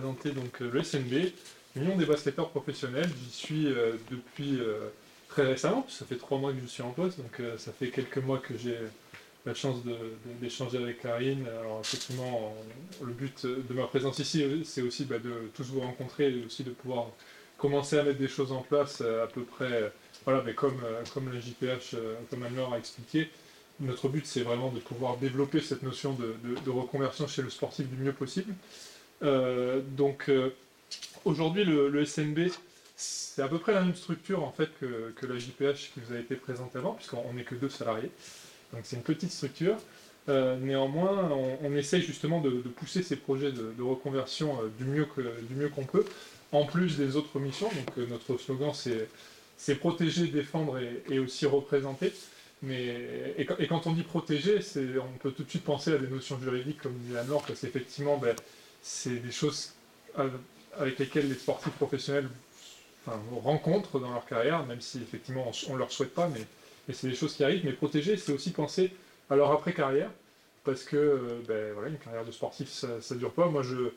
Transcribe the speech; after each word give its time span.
donc 0.00 0.60
le 0.60 0.82
SNB, 0.82 1.32
l'Union 1.76 1.96
des 1.96 2.06
basketteurs 2.06 2.50
professionnels. 2.50 3.10
J'y 3.24 3.30
suis 3.30 3.68
depuis 4.10 4.58
très 5.28 5.46
récemment, 5.46 5.86
ça 5.88 6.04
fait 6.04 6.16
trois 6.16 6.38
mois 6.38 6.52
que 6.52 6.60
je 6.60 6.66
suis 6.66 6.82
en 6.82 6.90
poste, 6.90 7.18
donc 7.18 7.40
ça 7.58 7.72
fait 7.72 7.88
quelques 7.88 8.18
mois 8.18 8.38
que 8.38 8.56
j'ai 8.56 8.76
la 9.46 9.54
chance 9.54 9.76
d'échanger 10.40 10.78
avec 10.78 11.02
Karine. 11.02 11.46
Alors 11.60 11.80
effectivement, 11.80 12.54
le 13.02 13.12
but 13.12 13.46
de 13.46 13.74
ma 13.74 13.84
présence 13.84 14.18
ici, 14.18 14.44
c'est 14.64 14.82
aussi 14.82 15.04
bah, 15.04 15.18
de 15.18 15.50
tous 15.54 15.64
vous 15.64 15.80
rencontrer 15.80 16.30
et 16.30 16.44
aussi 16.44 16.64
de 16.64 16.70
pouvoir 16.70 17.06
commencer 17.56 17.98
à 17.98 18.02
mettre 18.02 18.18
des 18.18 18.28
choses 18.28 18.52
en 18.52 18.62
place 18.62 19.00
à 19.00 19.26
peu 19.26 19.42
près, 19.42 19.92
voilà, 20.24 20.42
mais 20.44 20.54
comme, 20.54 20.80
comme 21.12 21.32
la 21.32 21.40
JPH, 21.40 21.96
comme 22.30 22.42
Anne-Laure 22.42 22.74
a 22.74 22.78
expliqué, 22.78 23.30
notre 23.80 24.08
but, 24.08 24.26
c'est 24.26 24.40
vraiment 24.40 24.70
de 24.70 24.80
pouvoir 24.80 25.18
développer 25.18 25.60
cette 25.60 25.82
notion 25.82 26.14
de, 26.14 26.70
reconversion 26.70 27.26
chez 27.26 27.42
le 27.42 27.50
sportif 27.50 27.88
du 27.88 27.96
mieux 27.96 28.12
possible. 28.12 28.52
Euh, 29.22 29.80
donc, 29.96 30.28
euh, 30.28 30.54
aujourd'hui, 31.24 31.64
le, 31.64 32.04
SNB, 32.04 32.48
c'est 32.96 33.42
à 33.42 33.48
peu 33.48 33.58
près 33.58 33.72
la 33.72 33.82
même 33.82 33.94
structure 33.94 34.42
en 34.42 34.52
fait 34.52 34.68
que, 34.80 35.26
la 35.26 35.38
JPH 35.38 35.92
qui 35.92 36.00
vous 36.04 36.14
a 36.14 36.18
été 36.18 36.34
présentée 36.36 36.78
avant, 36.78 36.92
puisqu'on 36.92 37.32
n'est 37.34 37.44
que 37.44 37.54
deux 37.54 37.68
salariés. 37.68 38.10
Donc, 38.72 38.82
c'est 38.84 38.96
une 38.96 39.02
petite 39.02 39.30
structure. 39.32 39.76
Euh, 40.28 40.58
néanmoins, 40.58 41.30
on, 41.62 41.74
essaye 41.74 42.02
justement 42.02 42.40
de, 42.40 42.50
pousser 42.50 43.02
ces 43.02 43.16
projets 43.16 43.52
de, 43.52 43.82
reconversion 43.82 44.58
du 44.78 44.84
mieux 44.84 45.68
qu'on 45.68 45.84
peut, 45.84 46.04
en 46.52 46.64
plus 46.64 46.96
des 46.96 47.16
autres 47.16 47.38
missions. 47.38 47.68
Donc, 47.68 48.08
notre 48.08 48.36
slogan, 48.38 48.72
c'est 49.56 49.74
protéger, 49.76 50.26
défendre 50.26 50.78
et 51.08 51.18
aussi 51.18 51.46
représenter. 51.46 52.12
Mais, 52.62 53.34
et, 53.38 53.66
quand 53.68 53.86
on 53.86 53.92
dit 53.92 54.02
protéger, 54.02 54.58
on 54.76 55.18
peut 55.18 55.30
tout 55.30 55.44
de 55.44 55.48
suite 55.48 55.64
penser 55.64 55.92
à 55.92 55.98
des 55.98 56.08
notions 56.08 56.38
juridiques, 56.40 56.82
comme 56.82 56.94
disait 56.94 57.18
Anne-Laure, 57.18 57.44
parce 57.46 57.60
qu'effectivement, 57.60 58.16
ben, 58.18 58.34
c'est 58.82 59.16
des 59.16 59.30
choses 59.30 59.72
avec 60.76 60.98
lesquelles 60.98 61.28
les 61.28 61.34
sportifs 61.34 61.72
professionnels 61.74 62.28
rencontrent 63.42 64.00
dans 64.00 64.12
leur 64.12 64.26
carrière, 64.26 64.66
même 64.66 64.80
si 64.80 64.98
effectivement 64.98 65.50
on 65.68 65.72
ne 65.74 65.78
leur 65.78 65.92
souhaite 65.92 66.14
pas, 66.14 66.28
mais, 66.28 66.40
c'est 66.92 67.08
des 67.08 67.14
choses 67.14 67.34
qui 67.34 67.44
arrivent. 67.44 67.64
Mais 67.64 67.72
protéger, 67.72 68.16
c'est 68.16 68.32
aussi 68.32 68.50
penser 68.50 68.90
à 69.28 69.36
leur 69.36 69.52
après-carrière, 69.52 70.10
parce 70.64 70.84
que 70.84 71.42
ben, 71.46 71.74
voilà, 71.74 71.88
une 71.90 71.98
carrière 71.98 72.24
de 72.24 72.32
sportif, 72.32 72.68
ça 72.70 72.88
ne 72.88 73.18
dure 73.18 73.32
pas. 73.32 73.46
Moi, 73.46 73.62
je, 73.62 73.90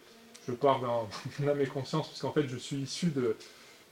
je 0.47 0.53
pars 0.53 0.81
d'un 0.81 1.47
âme 1.47 1.61
et 1.61 1.67
parce 1.67 2.19
qu'en 2.19 2.33
fait, 2.33 2.47
je 2.47 2.57
suis 2.57 2.77
issu 2.77 3.07
de, 3.07 3.35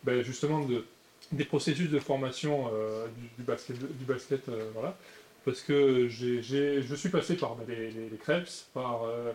ben, 0.04 0.22
justement 0.22 0.66
de 0.66 0.84
des 1.32 1.45
processus 1.45 1.90
de 1.90 2.00
formation 2.00 2.72
euh, 2.73 3.08
du, 3.38 3.44
basket, 3.44 3.78
du 3.78 4.06
basket 4.06 4.50
euh, 4.50 4.70
voilà, 4.73 4.98
parce 5.45 5.62
que 5.62 6.08
je 6.08 6.95
suis 6.95 7.10
passé 7.10 7.36
par 7.36 7.56
les, 7.67 7.92
les, 7.92 8.17
CREPS, 8.17 8.67
par 8.73 9.04
euh, 9.04 9.32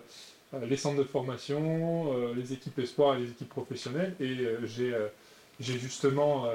les 0.69 0.77
centres 0.77 0.99
de 0.99 1.05
formation, 1.05 2.33
les 2.35 2.53
équipes 2.53 2.79
espoirs 2.79 3.17
et 3.17 3.21
les 3.21 3.31
équipes 3.31 3.49
professionnelles, 3.49 4.15
et 4.21 4.37
j'ai 5.61 5.79
justement 5.79 6.47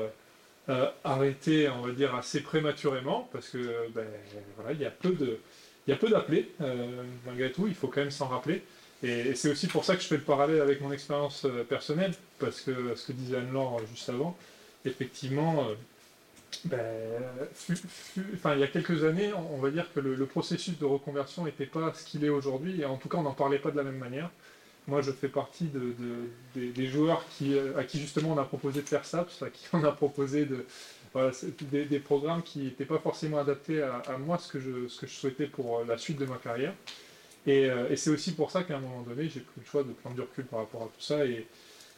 arrêté, 1.04 1.70
on 1.70 1.82
va 1.82 1.92
dire, 1.92 2.16
assez 2.16 2.42
prématurément, 2.42 3.28
parce 3.32 3.50
que 3.50 3.58
ben, 3.94 4.06
voilà, 4.58 4.74
il 4.74 4.80
y 4.80 4.86
a 4.86 4.92
peu 4.92 5.12
de, 5.12 5.40
il 5.88 5.92
y 5.92 5.94
a 5.94 5.98
peu 5.98 6.10
d'appelés, 6.10 6.52
malgré 7.26 7.52
tout, 7.52 7.68
il 7.68 7.76
faut 7.76 7.88
quand 7.88 8.02
même 8.02 8.12
s'en 8.12 8.28
rappeler. 8.28 8.64
Et, 9.02 9.34
c'est 9.36 9.50
aussi 9.52 9.68
pour 9.68 9.86
ça 9.86 9.96
que 9.96 10.02
je 10.02 10.08
fais 10.08 10.18
le 10.18 10.24
parallèle 10.24 10.62
avec 10.62 10.82
mon 10.82 10.92
expérience 10.92 11.46
personnelle, 11.68 12.14
parce 12.38 12.62
que 12.62 12.96
ce 12.96 13.08
que 13.08 13.12
disait 13.14 13.38
Anne-Laure 13.38 13.82
juste 13.92 14.10
avant, 14.10 14.38
effectivement, 14.86 15.68
euh, 16.72 17.20
ben, 18.44 18.54
il 18.56 18.60
y 18.60 18.64
a 18.64 18.68
quelques 18.68 19.04
années, 19.04 19.32
on 19.34 19.58
va 19.58 19.72
dire 19.72 19.92
que 19.94 20.00
le, 20.00 20.26
processus 20.26 20.78
de 20.78 20.86
reconversion 20.86 21.46
n'était 21.46 21.66
pas 21.66 21.94
ce 21.94 22.04
qu'il 22.04 22.24
est 22.26 22.30
aujourd'hui, 22.30 22.82
et 22.82 22.86
en 22.86 22.98
tout 22.98 23.10
cas, 23.10 23.18
on 23.18 23.24
n'en 23.24 23.34
parlait 23.34 23.60
pas 23.60 23.72
de 23.72 23.78
la 23.78 23.84
même 23.84 23.98
manière. 23.98 24.30
Moi, 24.88 25.02
je 25.02 25.12
fais 25.12 25.28
partie 25.28 25.66
de, 25.66 25.94
des, 26.56 26.88
joueurs 26.88 27.24
qui, 27.38 27.58
à 27.78 27.84
qui 27.84 28.00
justement 28.00 28.32
on 28.34 28.38
a 28.38 28.44
proposé 28.44 28.82
de 28.82 28.88
faire 28.88 29.06
ça, 29.06 29.28
à 29.42 29.50
qui 29.50 29.68
on 29.74 29.84
a 29.84 29.92
proposé 29.92 30.46
de, 30.46 30.66
des, 31.72 32.00
programmes 32.00 32.42
qui 32.42 32.60
n'étaient 32.60 32.86
pas 32.86 33.00
forcément 33.00 33.38
adaptés 33.38 33.82
à, 33.82 34.18
moi, 34.18 34.38
ce 34.38 34.52
que, 34.52 34.60
je, 34.60 34.88
ce 34.88 35.00
que 35.00 35.08
je 35.08 35.14
souhaitais 35.14 35.46
pour 35.46 35.84
la 35.86 35.98
suite 35.98 36.18
de 36.18 36.26
ma 36.26 36.38
carrière. 36.38 36.74
Et, 37.48 37.70
euh, 37.70 37.96
c'est 37.96 38.10
aussi 38.10 38.34
pour 38.34 38.52
ça 38.52 38.64
qu'à 38.64 38.78
un 38.78 38.80
moment 38.80 39.02
donné, 39.02 39.30
j'ai 39.30 39.40
pris 39.40 39.60
le 39.60 39.66
choix 39.66 39.84
de 39.84 39.92
prendre 39.94 40.16
du 40.16 40.22
recul 40.22 40.46
par 40.46 40.60
rapport 40.60 40.84
à 40.84 40.86
tout 40.86 41.02
ça 41.02 41.26
et, 41.26 41.48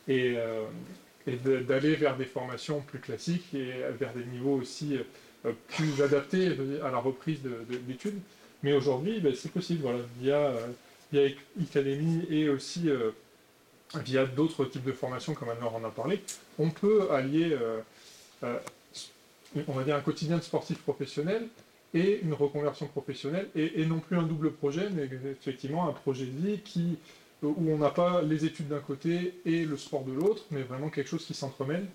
et, 0.07 0.35
euh, 0.38 0.63
et 1.27 1.35
d'aller 1.35 1.95
vers 1.95 2.17
des 2.17 2.25
formations 2.25 2.81
plus 2.81 2.99
classiques 2.99 3.53
et 3.53 3.71
vers 3.99 4.13
des 4.13 4.25
niveaux 4.25 4.55
aussi 4.55 4.97
euh, 5.45 5.53
plus 5.69 6.01
adaptés 6.01 6.51
à 6.83 6.91
la 6.91 6.97
reprise 6.97 7.39
d'études. 7.87 8.19
Mais 8.63 8.73
aujourd'hui, 8.73 9.19
ben, 9.19 9.33
c'est 9.35 9.51
possible, 9.51 9.81
voilà, 9.81 9.99
via, 10.19 10.37
euh, 10.37 10.67
via 11.11 11.29
et 12.29 12.49
aussi 12.49 12.89
euh, 12.89 13.11
via 14.03 14.25
d'autres 14.25 14.65
types 14.65 14.83
de 14.83 14.91
formations, 14.91 15.33
comme 15.33 15.49
Anne 15.49 15.63
en 15.63 15.83
a 15.83 15.89
parlé, 15.89 16.21
on 16.59 16.69
peut 16.69 17.11
allier, 17.11 17.57
on 18.41 19.73
va 19.73 19.83
dire, 19.83 19.95
un 19.95 20.01
quotidien 20.01 20.37
de 20.37 20.43
sportif 20.43 20.77
professionnel 20.77 21.47
et 21.93 22.21
une 22.21 22.33
reconversion 22.33 22.87
professionnelle, 22.87 23.49
et, 23.53 23.85
non 23.85 23.99
plus 23.99 24.15
un 24.15 24.23
double 24.23 24.51
projet, 24.51 24.89
mais 24.91 25.09
effectivement 25.29 25.89
un 25.89 25.91
projet 25.91 26.25
de 26.25 26.47
vie 26.47 26.59
qui 26.59 26.97
où 27.44 27.72
on 27.72 27.78
n'a 27.78 27.90
pas 27.90 28.22
les 28.22 28.46
études 28.46 28.68
d'un 28.68 28.79
côté 28.79 29.41
et 29.46 29.66
le 29.66 29.78
sport 29.78 30.03
de 30.03 30.12
l'autre, 30.12 30.44
mais 30.52 30.62
vraiment 30.62 30.90
quelque 30.90 31.07
chose 31.07 31.25
qui 31.25 31.34
s'entremêle 31.34 31.88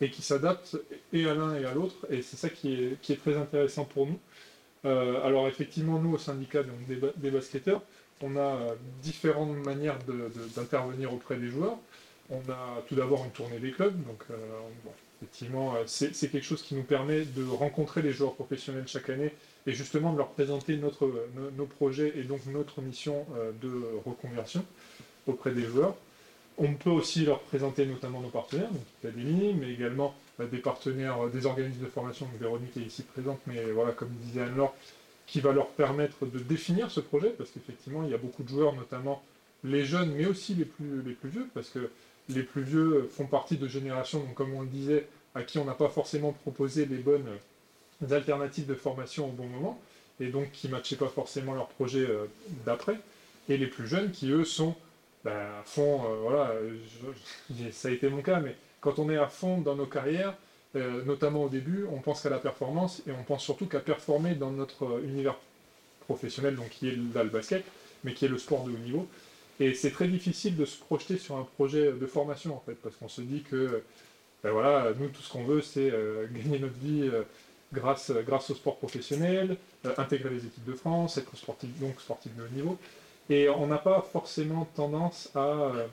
et 0.00 0.10
qui 0.10 0.22
s'adapte 0.22 0.76
et 1.12 1.26
à 1.28 1.34
l'un 1.34 1.54
et 1.54 1.64
à 1.64 1.74
l'autre. 1.74 1.94
Et 2.10 2.22
c'est 2.22 2.36
ça 2.36 2.48
qui 2.48 2.74
est, 2.74 3.20
très 3.20 3.36
intéressant 3.36 3.84
pour 3.84 4.06
nous. 4.06 4.18
Euh, 4.84 5.24
alors 5.24 5.48
effectivement, 5.48 5.98
nous 5.98 6.14
au 6.14 6.18
syndicat 6.18 6.62
des, 7.16 7.30
basketteurs, 7.30 7.82
on 8.20 8.36
a 8.36 8.40
euh, 8.40 8.74
différentes 9.02 9.56
manières 9.64 9.98
d'intervenir 10.56 11.12
auprès 11.12 11.36
des 11.36 11.48
joueurs. 11.48 11.78
On 12.30 12.40
a 12.50 12.82
tout 12.88 12.94
d'abord 12.94 13.24
une 13.24 13.30
tournée 13.32 13.58
des 13.58 13.70
clubs, 13.70 13.94
donc 14.06 14.22
euh, 14.30 14.34
effectivement 15.24 15.74
c'est 15.86 16.30
quelque 16.30 16.44
chose 16.44 16.62
qui 16.62 16.74
nous 16.74 16.82
permet 16.82 17.24
de 17.24 17.44
rencontrer 17.44 18.02
les 18.02 18.12
joueurs 18.12 18.34
professionnels 18.34 18.84
chaque 18.86 19.10
année 19.10 19.32
et 19.66 19.72
justement 19.72 20.12
de 20.12 20.18
leur 20.18 20.28
présenter 20.28 20.76
notre, 20.76 21.10
nos, 21.56 21.66
projets 21.66 22.12
et 22.16 22.22
donc 22.22 22.44
notre 22.46 22.82
mission 22.82 23.26
euh, 23.36 23.50
de 23.62 23.70
reconversion 24.04 24.64
auprès 25.26 25.52
des 25.52 25.62
joueurs. 25.62 25.96
On 26.58 26.74
peut 26.74 26.90
aussi 26.90 27.24
leur 27.24 27.40
présenter 27.40 27.86
notamment 27.86 28.20
nos 28.20 28.28
partenaires, 28.28 28.70
donc 28.70 28.82
l'Académie, 29.02 29.54
mais 29.54 29.72
également 29.72 30.14
bah, 30.38 30.44
des 30.44 30.58
partenaires, 30.58 31.24
euh, 31.24 31.30
des 31.30 31.46
organismes 31.46 31.82
de 31.82 31.88
formation, 31.88 32.26
donc 32.26 32.38
Véronique 32.38 32.76
est 32.76 32.80
ici 32.80 33.02
présente, 33.02 33.40
mais 33.46 33.64
voilà, 33.72 33.92
comme 33.92 34.10
disait 34.22 34.42
Anne-Laure, 34.42 34.74
qui 35.26 35.40
va 35.40 35.52
leur 35.52 35.68
permettre 35.68 36.26
de 36.26 36.38
définir 36.38 36.90
ce 36.90 37.00
projet, 37.00 37.30
parce 37.30 37.50
qu'effectivement, 37.50 38.04
il 38.04 38.10
y 38.10 38.14
a 38.14 38.18
beaucoup 38.18 38.42
de 38.42 38.48
joueurs, 38.50 38.74
notamment 38.74 39.22
les 39.64 39.86
jeunes, 39.86 40.12
mais 40.14 40.26
aussi 40.26 40.54
les 40.54 40.66
plus, 40.66 41.02
les 41.02 41.14
plus 41.14 41.30
vieux, 41.30 41.48
parce 41.54 41.70
que 41.70 41.90
les 42.28 42.42
plus 42.42 42.62
vieux 42.62 43.08
font 43.14 43.26
partie 43.26 43.56
de 43.56 43.68
générations, 43.68 44.24
comme 44.34 44.54
on 44.54 44.62
le 44.62 44.68
disait, 44.68 45.06
à 45.34 45.42
qui 45.42 45.58
on 45.58 45.64
n'a 45.64 45.74
pas 45.74 45.88
forcément 45.88 46.32
proposé 46.32 46.86
les 46.86 46.96
bonnes 46.96 47.26
alternatives 48.10 48.66
de 48.66 48.74
formation 48.74 49.28
au 49.28 49.32
bon 49.32 49.46
moment, 49.46 49.80
et 50.20 50.28
donc 50.28 50.50
qui 50.52 50.68
ne 50.68 50.72
matchaient 50.72 50.96
pas 50.96 51.08
forcément 51.08 51.54
leur 51.54 51.68
projet 51.68 52.06
euh, 52.08 52.26
d'après, 52.64 52.98
et 53.48 53.56
les 53.56 53.66
plus 53.66 53.86
jeunes 53.86 54.10
qui, 54.10 54.30
eux, 54.30 54.44
sont 54.44 54.74
ben, 55.24 55.32
à 55.32 55.62
fond, 55.64 56.02
euh, 56.04 56.16
voilà, 56.22 56.52
ça 57.72 57.88
a 57.88 57.90
été 57.90 58.08
mon 58.08 58.22
cas, 58.22 58.40
mais 58.40 58.56
quand 58.80 58.98
on 58.98 59.10
est 59.10 59.16
à 59.16 59.26
fond 59.26 59.60
dans 59.60 59.74
nos 59.74 59.86
carrières, 59.86 60.34
euh, 60.76 61.04
notamment 61.04 61.44
au 61.44 61.48
début, 61.48 61.86
on 61.92 61.98
pense 61.98 62.22
qu'à 62.22 62.30
la 62.30 62.38
performance, 62.38 63.02
et 63.06 63.12
on 63.12 63.22
pense 63.22 63.42
surtout 63.42 63.66
qu'à 63.66 63.80
performer 63.80 64.34
dans 64.34 64.50
notre 64.50 65.00
univers 65.04 65.36
professionnel, 66.00 66.56
donc 66.56 66.68
qui 66.70 66.88
est 66.88 66.96
le 66.96 67.28
basket, 67.30 67.64
mais 68.02 68.12
qui 68.12 68.26
est 68.26 68.28
le 68.28 68.38
sport 68.38 68.64
de 68.64 68.72
haut 68.72 68.78
niveau. 68.78 69.08
Et 69.60 69.74
c'est 69.74 69.90
très 69.90 70.08
difficile 70.08 70.56
de 70.56 70.64
se 70.64 70.78
projeter 70.78 71.16
sur 71.18 71.36
un 71.36 71.46
projet 71.56 71.92
de 71.92 72.06
formation, 72.06 72.56
en 72.56 72.62
fait, 72.66 72.74
parce 72.74 72.96
qu'on 72.96 73.08
se 73.08 73.20
dit 73.20 73.42
que, 73.42 73.82
ben 74.42 74.50
voilà, 74.50 74.92
nous, 74.98 75.08
tout 75.08 75.22
ce 75.22 75.30
qu'on 75.32 75.44
veut, 75.44 75.62
c'est 75.62 75.92
gagner 76.32 76.58
notre 76.58 76.74
vie 76.74 77.10
grâce, 77.74 78.10
grâce 78.26 78.50
au 78.50 78.54
sport 78.54 78.76
professionnel, 78.76 79.56
euh, 79.84 79.92
intégrer 79.98 80.30
les 80.30 80.46
équipes 80.46 80.64
de 80.64 80.72
France, 80.72 81.18
être 81.18 81.36
sportif, 81.36 81.68
donc 81.78 82.00
sportif 82.00 82.34
de 82.36 82.42
haut 82.42 82.54
niveau. 82.54 82.78
Et 83.28 83.48
on 83.48 83.66
n'a 83.66 83.78
pas 83.78 84.06
forcément 84.12 84.66
tendance 84.74 85.30
à, 85.34 85.38
euh, 85.40 85.86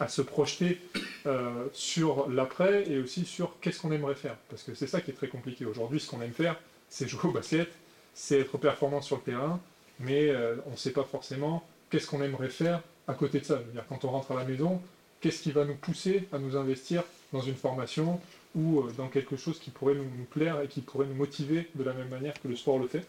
à 0.00 0.08
se 0.08 0.22
projeter 0.22 0.80
euh, 1.26 1.66
sur 1.72 2.28
l'après 2.30 2.88
et 2.90 2.98
aussi 2.98 3.24
sur 3.24 3.58
qu'est-ce 3.60 3.80
qu'on 3.80 3.92
aimerait 3.92 4.14
faire. 4.14 4.36
Parce 4.48 4.62
que 4.62 4.74
c'est 4.74 4.86
ça 4.86 5.00
qui 5.00 5.10
est 5.10 5.14
très 5.14 5.28
compliqué. 5.28 5.66
Aujourd'hui, 5.66 6.00
ce 6.00 6.08
qu'on 6.08 6.22
aime 6.22 6.32
faire, 6.32 6.58
c'est 6.88 7.08
jouer 7.08 7.30
au 7.30 7.32
basket, 7.32 7.68
c'est 8.14 8.40
être 8.40 8.58
performant 8.58 9.02
sur 9.02 9.16
le 9.16 9.22
terrain, 9.22 9.60
mais 9.98 10.30
on 10.66 10.72
ne 10.72 10.76
sait 10.76 10.90
pas 10.90 11.04
forcément 11.04 11.66
qu'est-ce 11.92 12.06
qu'on 12.06 12.22
aimerait 12.22 12.48
faire 12.48 12.80
à 13.06 13.12
côté 13.12 13.38
de 13.40 13.44
ça? 13.44 13.56
-dire, 13.56 13.84
quand 13.88 14.04
on 14.04 14.10
rentre 14.10 14.32
à 14.32 14.36
la 14.36 14.44
maison, 14.44 14.80
qu'est-ce 15.20 15.42
qui 15.42 15.52
va 15.52 15.64
nous 15.66 15.74
pousser 15.74 16.26
à 16.32 16.38
nous 16.38 16.56
investir 16.56 17.04
dans 17.32 17.42
une 17.42 17.54
formation 17.54 18.18
ou 18.54 18.80
euh, 18.80 18.92
dans 18.96 19.08
quelque 19.08 19.36
chose 19.36 19.58
qui 19.58 19.70
pourrait 19.70 19.94
nous, 19.94 20.24
plaire 20.30 20.60
et 20.62 20.68
qui 20.68 20.80
pourrait 20.80 21.06
nous 21.06 21.14
motiver 21.14 21.68
de 21.74 21.84
la 21.84 21.92
même 21.92 22.08
manière 22.08 22.34
que 22.40 22.48
le 22.48 22.56
sport 22.56 22.78
le 22.78 22.88
fait? 22.88 23.06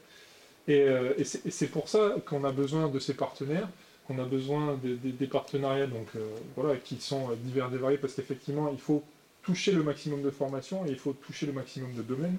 Et, 0.68 0.82
euh, 0.82 1.14
c'est 1.24 1.72
pour 1.72 1.88
ça 1.88 2.16
qu'on 2.26 2.44
a 2.44 2.52
besoin 2.52 2.90
de 2.90 3.00
ces 3.00 3.14
partenaires, 3.14 3.70
qu'on 4.06 4.20
a 4.20 4.26
besoin 4.26 4.78
des, 4.84 5.28
partenariats 5.28 5.88
donc, 5.88 6.08
euh, 6.16 6.20
voilà, 6.58 6.76
qui 6.78 6.98
sont 7.00 7.30
divers 7.46 7.74
et 7.74 7.78
variés, 7.78 7.98
parce 7.98 8.14
qu'effectivement, 8.14 8.70
il 8.72 8.80
faut 8.80 9.02
toucher 9.44 9.72
le 9.72 9.84
maximum 9.84 10.22
de 10.22 10.30
formations 10.30 10.86
et 10.86 10.90
il 10.90 11.00
faut 11.00 11.14
toucher 11.14 11.46
le 11.46 11.54
maximum 11.54 11.94
de 11.94 12.02
domaines. 12.02 12.38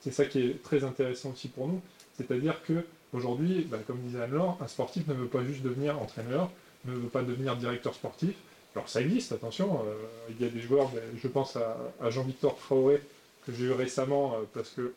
C'est 0.00 0.12
ça 0.12 0.24
qui 0.24 0.40
est 0.40 0.62
très 0.62 0.82
intéressant 0.84 1.30
aussi 1.30 1.48
pour 1.48 1.66
nous. 1.68 1.80
C'est-à-dire 2.16 2.62
que 2.62 2.84
aujourd'hui, 3.14 3.66
bah, 3.70 3.78
comme 3.86 4.00
disait 4.00 4.22
Anne-Laure, 4.22 4.58
un 4.60 4.68
sportif 4.68 5.06
ne 5.06 5.14
veut 5.14 5.28
pas 5.28 5.44
juste 5.44 5.62
devenir 5.62 6.00
entraîneur, 6.00 6.50
ne 6.84 6.92
veut 6.92 7.08
pas 7.08 7.22
devenir 7.22 7.56
directeur 7.56 7.94
sportif, 7.94 8.34
Alors 8.74 8.88
ça 8.88 9.00
existe, 9.00 9.32
attention, 9.32 9.80
il 10.28 10.44
y 10.44 10.46
a 10.46 10.50
des 10.50 10.60
joueurs, 10.60 10.90
je 11.16 11.28
pense 11.28 11.56
à, 11.56 12.10
Jean-Victor 12.10 12.56
Traoré, 12.56 13.00
que 13.46 13.52
j'ai 13.52 13.64
eu 13.64 13.72
récemment, 13.72 14.36
parce 14.52 14.70
que 14.70 14.92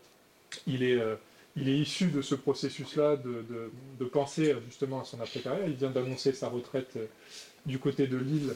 est, 0.68 1.00
il 1.56 1.69
est 1.69 1.78
issu 1.78 2.08
de 2.08 2.22
ce 2.22 2.36
processus-là 2.36 3.18
de, 3.18 4.06
penser 4.06 4.56
justement 4.68 5.02
à 5.02 5.06
son 5.06 5.22
après-carrière. 5.22 5.68
Il 5.68 5.75
vient 5.75 5.92
d'annoncer 5.92 6.34
sa 6.34 6.50
retraite 6.50 6.98
du 7.66 7.80
côté 7.80 8.08
de 8.08 8.18
Lille 8.18 8.56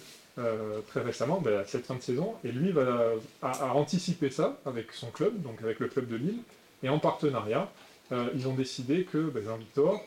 très 0.88 1.02
récemment, 1.02 1.42
à 1.46 1.66
cette 1.66 1.86
fin 1.86 1.96
de 1.96 2.02
saison, 2.02 2.34
et 2.44 2.52
lui 2.52 2.72
va, 2.72 3.14
a, 3.42 3.74
anticipé 3.74 4.30
ça 4.30 4.60
avec 4.66 4.92
son 4.92 5.12
club, 5.12 5.42
donc 5.42 5.62
avec 5.62 5.80
le 5.80 5.88
club 5.88 6.08
de 6.08 6.16
Lille, 6.16 6.40
et 6.84 6.90
en 6.90 7.00
partenariat, 7.00 7.72
ils 8.36 8.48
ont 8.48 8.54
décidé 8.54 9.04
que 9.04 9.18
ben, 9.18 9.44
Jean-Victor 9.44 10.04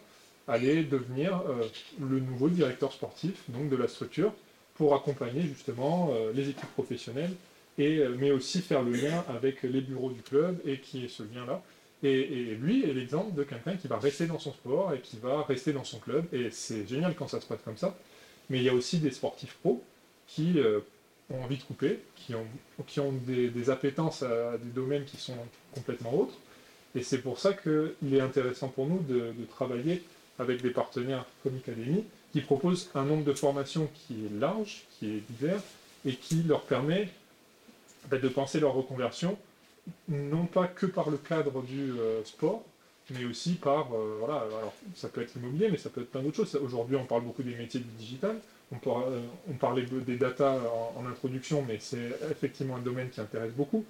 allait 0.49 0.83
devenir 0.83 1.43
euh, 1.49 1.67
le 2.01 2.21
nouveau 2.21 2.49
directeur 2.49 2.93
sportif 2.93 3.35
donc 3.49 3.69
de 3.69 3.77
la 3.77 3.89
structure 3.89 4.33
pour 4.75 4.95
accompagner 4.95 5.43
justement 5.43 6.11
euh, 6.13 6.33
les 6.35 6.51
équipes 6.51 6.73
professionnelles, 6.75 7.33
et, 7.79 7.99
euh, 7.99 8.15
mais 8.19 8.31
aussi 8.31 8.61
faire 8.61 8.83
le 8.83 8.93
lien 8.93 9.25
avec 9.29 9.63
les 9.63 9.81
bureaux 9.81 10.11
du 10.11 10.23
club 10.23 10.61
et 10.67 10.79
qui 10.79 11.05
est 11.05 11.09
ce 11.09 11.23
lien-là. 11.23 11.63
Et, 12.03 12.55
lui 12.61 12.85
est 12.85 12.93
l'exemple 12.93 13.35
de 13.35 13.45
quelqu'un 13.45 13.77
qui 13.77 13.89
va 13.89 13.99
rester 13.99 14.27
dans 14.27 14.39
son 14.39 14.53
sport 14.53 14.93
et 14.93 15.01
qui 15.01 15.17
va 15.17 15.43
rester 15.43 15.73
dans 15.73 15.85
son 15.85 15.99
club. 15.99 16.27
Et 16.35 16.51
c'est 16.51 16.87
génial 16.87 17.15
quand 17.15 17.29
ça 17.29 17.41
se 17.41 17.47
passe 17.47 17.61
comme 17.65 17.79
ça. 17.79 17.97
Mais 18.51 18.59
il 18.59 18.65
y 18.65 18.69
a 18.69 18.75
aussi 18.75 18.99
des 18.99 19.11
sportifs 19.11 19.55
pros 19.63 19.83
qui 20.27 20.57
ont 21.31 21.43
envie 21.43 21.57
de 21.57 21.63
couper, 21.63 22.01
qui 22.15 22.35
ont, 22.35 22.47
qui 22.87 23.01
ont 23.01 23.13
des, 23.13 23.49
des, 23.49 23.71
appétences 23.71 24.23
à 24.23 24.59
des 24.59 24.71
domaines 24.71 25.05
qui 25.05 25.17
sont 25.17 25.37
complètement 25.75 26.15
autres. 26.15 26.35
Et 26.95 27.03
c'est 27.03 27.19
pour 27.19 27.39
ça 27.39 27.53
qu'il 27.53 28.15
est 28.15 28.21
intéressant 28.21 28.69
pour 28.69 28.87
nous 28.87 29.01
de, 29.01 29.33
travailler 29.51 30.03
avec 30.39 30.63
des 30.63 30.71
partenaires 30.71 31.25
comme 31.43 31.57
Academy, 31.57 32.05
qui 32.33 32.41
proposent 32.41 32.91
un 32.95 33.05
nombre 33.05 33.25
de 33.25 33.33
formations 33.33 33.89
qui 33.95 34.27
est 34.27 34.41
large, 34.41 34.85
qui 34.99 35.07
est 35.07 35.23
divers, 35.31 35.63
et 36.05 36.15
qui 36.15 36.43
leur 36.43 36.63
permet 36.63 37.09
bah, 38.11 38.19
de 38.19 38.29
penser 38.29 38.61
leur 38.61 38.75
reconversion, 38.75 39.39
non 40.09 40.47
pas 40.47 40.67
que 40.67 40.87
par 40.87 41.11
le 41.11 41.17
cadre 41.17 41.63
du 41.63 41.93
euh, 41.93 42.23
sport, 42.25 42.65
mais 43.11 43.25
aussi 43.25 43.55
par, 43.55 43.95
euh, 43.95 44.17
voilà, 44.19 44.37
alors 44.59 44.75
ça 44.95 45.09
peut 45.09 45.23
être 45.23 45.35
l'immobilier, 45.35 45.71
mais 45.71 45.79
ça 45.79 45.91
peut 45.91 46.01
être 46.01 46.11
plein 46.11 46.23
d'autres 46.23 46.37
choses. 46.37 46.57
Aujourd'hui, 46.57 46.97
on 46.97 47.05
parle 47.05 47.23
beaucoup 47.23 47.43
des 47.43 47.55
métiers 47.55 47.81
du 47.81 47.91
digital, 47.99 48.37
on, 48.73 48.77
euh, 48.91 49.21
on 49.49 49.55
parlait 49.55 49.85
des 49.85 50.17
data 50.17 50.59
en, 50.97 51.07
introduction, 51.07 51.65
mais 51.67 51.79
c'est 51.81 52.11
effectivement 52.31 52.77
un 52.77 52.83
domaine 52.83 53.11
qui 53.11 53.21
intéresse 53.21 53.53
beaucoup. 53.53 53.85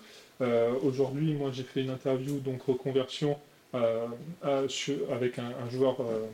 Aujourd'hui, 0.83 1.35
moi 1.35 1.51
j'ai 1.53 1.63
fait 1.63 1.83
une 1.83 1.91
interview, 1.91 2.39
donc 2.41 2.63
reconversion 2.63 3.39
euh, 3.75 4.07
avec 5.11 5.39
un, 5.41 5.69
joueur 5.71 6.01
euh, 6.01 6.27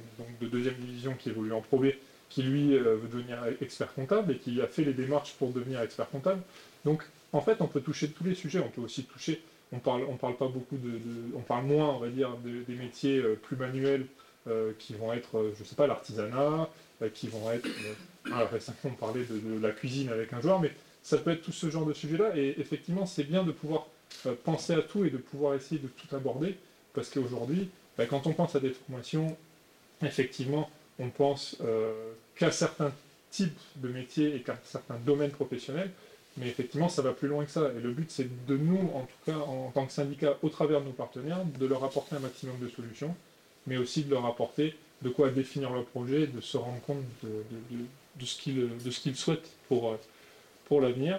de 0.42 0.46
deuxième 0.46 0.74
division 0.74 1.14
qui 1.18 1.30
évolue 1.30 1.52
en 1.52 1.62
Pro 1.62 1.78
B, 1.78 1.86
qui 2.28 2.42
lui 2.42 2.74
euh, 2.74 2.96
veut 2.96 3.08
devenir 3.08 3.38
expert 3.62 3.94
comptable 3.94 4.32
et 4.32 4.36
qui 4.36 4.60
a 4.60 4.66
fait 4.66 4.84
les 4.84 4.92
démarches 4.92 5.32
pour 5.38 5.50
devenir 5.50 5.80
expert 5.80 6.10
comptable. 6.10 6.42
Donc 6.84 7.02
en 7.32 7.40
fait, 7.40 7.62
on 7.62 7.66
peut 7.66 7.80
toucher 7.80 8.10
tous 8.10 8.24
les 8.24 8.34
sujets. 8.34 8.60
On 8.60 8.68
peut 8.68 8.82
aussi 8.82 9.04
toucher. 9.04 9.40
On 9.72 9.78
parle, 9.78 10.02
on 10.08 10.16
parle 10.16 10.36
pas 10.36 10.48
beaucoup 10.48 10.76
de, 10.76 11.00
on 11.34 11.40
parle 11.40 11.64
moins, 11.64 11.88
on 11.90 11.98
va 11.98 12.08
dire, 12.08 12.36
des 12.44 12.74
métiers 12.74 13.22
plus 13.42 13.56
manuels 13.56 14.04
qui 14.80 14.94
vont 14.94 15.12
être, 15.12 15.52
je 15.56 15.62
sais 15.62 15.76
pas, 15.76 15.86
l'artisanat, 15.86 16.68
qui 17.14 17.28
vont 17.28 17.52
être. 17.52 17.68
Récemment, 18.24 18.78
on 18.84 18.90
parlait 18.90 19.24
de, 19.24 19.60
la 19.60 19.70
cuisine 19.70 20.08
avec 20.08 20.32
un 20.32 20.40
joueur, 20.40 20.60
mais 20.60 20.72
ça 21.02 21.18
peut 21.18 21.30
être 21.30 21.42
tout 21.42 21.52
ce 21.52 21.70
genre 21.70 21.86
de 21.86 21.92
sujet-là. 21.92 22.36
Et 22.36 22.54
effectivement, 22.58 23.06
c'est 23.06 23.24
bien 23.24 23.44
de 23.44 23.52
pouvoir 23.52 23.86
penser 24.44 24.74
à 24.74 24.82
tout 24.82 25.04
et 25.04 25.10
de 25.10 25.16
pouvoir 25.16 25.54
essayer 25.54 25.80
de 25.80 25.88
tout 25.88 26.14
aborder. 26.14 26.56
Parce 26.92 27.08
qu'aujourd'hui, 27.10 27.70
bah, 27.96 28.06
quand 28.06 28.26
on 28.26 28.32
pense 28.32 28.56
à 28.56 28.60
des 28.60 28.70
formations, 28.70 29.36
effectivement, 30.02 30.70
on 30.98 31.08
pense 31.08 31.56
euh, 31.62 32.12
qu'à 32.36 32.50
certains 32.50 32.92
types 33.30 33.58
de 33.76 33.88
métiers 33.88 34.34
et 34.34 34.40
qu'à 34.40 34.58
certains 34.64 34.96
domaines 35.06 35.30
professionnels, 35.30 35.90
mais 36.36 36.48
effectivement, 36.48 36.88
ça 36.88 37.02
va 37.02 37.12
plus 37.12 37.28
loin 37.28 37.44
que 37.44 37.50
ça. 37.50 37.70
Et 37.76 37.80
le 37.80 37.92
but, 37.92 38.10
c'est 38.10 38.46
de 38.46 38.56
nous, 38.56 38.90
en 38.94 39.02
tout 39.02 39.30
cas, 39.30 39.36
en 39.36 39.70
tant 39.72 39.86
que 39.86 39.92
syndicat, 39.92 40.36
au 40.42 40.48
travers 40.48 40.80
de 40.80 40.86
nos 40.86 40.92
partenaires, 40.92 41.44
de 41.44 41.66
leur 41.66 41.84
apporter 41.84 42.16
un 42.16 42.20
maximum 42.20 42.58
de 42.60 42.68
solutions, 42.68 43.14
mais 43.66 43.76
aussi 43.76 44.04
de 44.04 44.10
leur 44.10 44.26
apporter 44.26 44.74
de 45.02 45.08
quoi 45.08 45.30
définir 45.30 45.70
leur 45.70 45.84
projet, 45.84 46.26
de 46.26 46.40
se 46.40 46.56
rendre 46.56 46.80
compte 46.82 47.04
de, 47.22 47.44
ce 48.26 49.00
qu'ils 49.00 49.16
souhaitent 49.16 49.50
pour, 49.68 49.96
pour 50.66 50.80
l'avenir. 50.80 51.18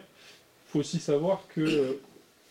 Il 0.68 0.71
faut 0.71 0.80
aussi 0.80 1.00
savoir 1.00 1.44
que 1.53 2.00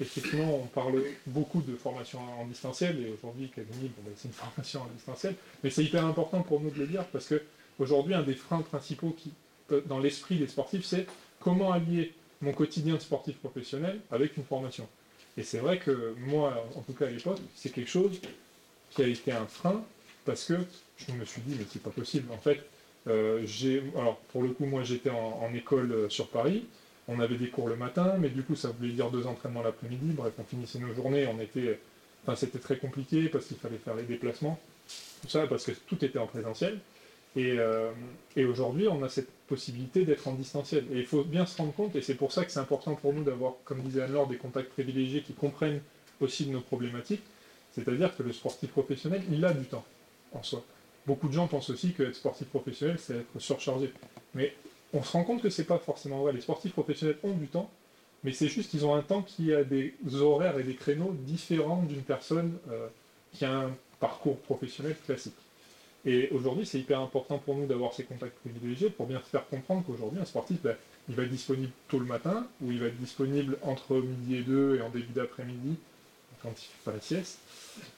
effectivement, 0.00 0.54
on 0.54 0.66
parle 0.66 1.02
beaucoup 1.26 1.60
de 1.60 1.76
formation 1.76 2.18
en 2.40 2.46
distanciel, 2.46 3.00
et 3.00 3.12
aujourd'hui, 3.12 3.50
Academy, 3.52 3.90
ben, 3.98 4.12
c'est 4.16 4.28
une 4.28 4.34
formation 4.34 4.82
en 4.82 4.88
distanciel, 4.94 5.34
mais 5.62 5.70
c'est 5.70 5.84
hyper 5.84 6.04
important 6.04 6.42
pour 6.42 6.60
nous 6.60 6.70
de 6.70 6.78
le 6.78 6.86
dire, 6.86 7.04
parce 7.06 7.26
que 7.26 7.42
aujourd'hui, 7.78 8.14
un 8.14 8.22
des 8.22 8.34
freins 8.34 8.62
principaux 8.62 9.16
qui, 9.16 9.32
dans 9.86 9.98
l'esprit 9.98 10.36
des 10.36 10.48
sportifs, 10.48 10.84
c'est 10.84 11.06
comment 11.38 11.72
allier 11.72 12.12
mon 12.40 12.52
quotidien 12.52 12.94
de 12.94 13.00
sportif 13.00 13.36
professionnel 13.36 14.00
avec 14.10 14.36
une 14.36 14.44
formation. 14.44 14.88
Et 15.36 15.42
c'est 15.42 15.58
vrai 15.58 15.78
que 15.78 16.14
moi, 16.18 16.66
en 16.74 16.80
tout 16.80 16.92
cas 16.92 17.06
à 17.06 17.10
l'époque, 17.10 17.38
c'est 17.54 17.70
quelque 17.70 17.90
chose 17.90 18.20
qui 18.90 19.02
a 19.02 19.06
été 19.06 19.32
un 19.32 19.46
frein, 19.46 19.82
parce 20.24 20.44
que 20.44 20.54
je 20.96 21.12
me 21.12 21.24
suis 21.24 21.40
dit, 21.42 21.54
mais 21.58 21.64
c'est 21.70 21.82
pas 21.82 21.90
possible. 21.90 22.30
En 22.32 22.38
fait, 22.38 22.64
euh, 23.08 23.46
alors 23.96 24.16
pour 24.32 24.42
le 24.42 24.50
coup, 24.50 24.66
moi 24.66 24.82
j'étais 24.82 25.10
en 25.10 25.52
école 25.54 25.92
euh, 25.92 26.08
sur 26.08 26.28
Paris, 26.28 26.66
on 27.10 27.18
avait 27.18 27.36
des 27.36 27.48
cours 27.48 27.68
le 27.68 27.76
matin, 27.76 28.14
mais 28.18 28.28
du 28.28 28.42
coup, 28.42 28.54
ça 28.54 28.68
voulait 28.68 28.92
dire 28.92 29.10
deux 29.10 29.26
entraînements 29.26 29.62
l'après-midi. 29.62 30.12
Bref, 30.12 30.32
on 30.38 30.44
finissait 30.44 30.78
nos 30.78 30.94
journées, 30.94 31.26
on 31.26 31.40
était, 31.40 31.80
enfin, 32.22 32.36
c'était 32.36 32.60
très 32.60 32.76
compliqué 32.76 33.28
parce 33.28 33.46
qu'il 33.46 33.56
fallait 33.56 33.78
faire 33.78 33.96
les 33.96 34.04
déplacements, 34.04 34.60
tout 35.22 35.28
ça, 35.28 35.46
parce 35.48 35.64
que 35.64 35.72
tout 35.72 36.04
était 36.04 36.18
en 36.18 36.26
présentiel. 36.26 36.78
Et, 37.36 37.56
euh, 37.58 37.90
aujourd'hui, 38.36 38.86
on 38.88 39.02
a 39.02 39.08
cette 39.08 39.30
possibilité 39.48 40.04
d'être 40.04 40.26
en 40.28 40.34
distanciel. 40.34 40.84
Et 40.92 40.98
il 40.98 41.06
faut 41.06 41.24
bien 41.24 41.46
se 41.46 41.56
rendre 41.56 41.72
compte, 41.72 41.96
et 41.96 42.02
c'est 42.02 42.14
pour 42.14 42.32
ça 42.32 42.44
que 42.44 42.52
c'est 42.52 42.60
important 42.60 42.94
pour 42.94 43.12
nous 43.12 43.24
d'avoir, 43.24 43.54
comme 43.64 43.80
disait 43.82 44.02
Anne-Laure, 44.02 44.28
des 44.28 44.36
contacts 44.36 44.70
privilégiés 44.70 45.22
qui 45.22 45.32
comprennent 45.32 45.80
aussi 46.20 46.46
nos 46.46 46.60
problématiques. 46.60 47.22
C'est-à-dire 47.72 48.16
que 48.16 48.22
le 48.22 48.32
sportif 48.32 48.70
professionnel, 48.70 49.22
il 49.32 49.44
a 49.44 49.52
du 49.52 49.64
temps 49.64 49.84
en 50.32 50.42
soi. 50.44 50.62
Beaucoup 51.06 51.28
de 51.28 51.32
gens 51.32 51.46
pensent 51.46 51.70
aussi 51.70 51.92
que 51.92 52.02
être 52.02 52.14
sportif 52.14 52.48
professionnel, 52.48 52.98
c'est 52.98 53.16
être 53.16 53.38
surchargé. 53.38 53.92
Mais 54.34 54.54
on 54.92 55.02
se 55.02 55.12
rend 55.12 55.24
compte 55.24 55.42
que 55.42 55.50
c'est 55.50 55.64
pas 55.64 55.78
forcément 55.78 56.20
vrai. 56.20 56.32
Les 56.32 56.40
sportifs 56.40 56.72
professionnels 56.72 57.18
ont 57.22 57.32
du 57.32 57.46
temps, 57.46 57.70
mais 58.24 58.32
c'est 58.32 58.48
juste 58.48 58.70
qu'ils 58.70 58.84
ont 58.84 58.94
un 58.94 59.02
temps 59.02 59.22
qui 59.22 59.54
a 59.54 59.64
des 59.64 59.94
horaires 60.14 60.58
et 60.58 60.62
des 60.62 60.74
créneaux 60.74 61.14
différents 61.20 61.82
d'une 61.82 62.02
personne 62.02 62.52
euh, 62.70 62.88
qui 63.32 63.44
a 63.44 63.52
un 63.52 63.70
parcours 63.98 64.38
professionnel 64.38 64.96
classique. 65.06 65.34
Et 66.04 66.30
aujourd'hui, 66.30 66.64
c'est 66.64 66.78
hyper 66.78 67.00
important 67.00 67.38
pour 67.38 67.54
nous 67.56 67.66
d'avoir 67.66 67.92
ces 67.92 68.04
contacts 68.04 68.38
privilégiés 68.38 68.88
pour 68.88 69.06
bien 69.06 69.20
faire 69.20 69.46
comprendre 69.48 69.84
qu'aujourd'hui, 69.86 70.20
un 70.20 70.24
sportif, 70.24 70.60
ben, 70.62 70.74
il 71.08 71.14
va 71.14 71.24
être 71.24 71.30
disponible 71.30 71.72
tôt 71.88 71.98
le 71.98 72.06
matin, 72.06 72.46
ou 72.62 72.72
il 72.72 72.80
va 72.80 72.86
être 72.86 72.96
disponible 72.96 73.58
entre 73.62 73.96
midi 73.96 74.36
et 74.36 74.42
deux 74.42 74.76
et 74.76 74.82
en 74.82 74.88
début 74.88 75.12
d'après-midi, 75.12 75.76
quand 76.42 76.50
il 76.50 76.64
fait 76.64 76.84
pas 76.84 76.92
la 76.92 77.00
sieste. 77.00 77.38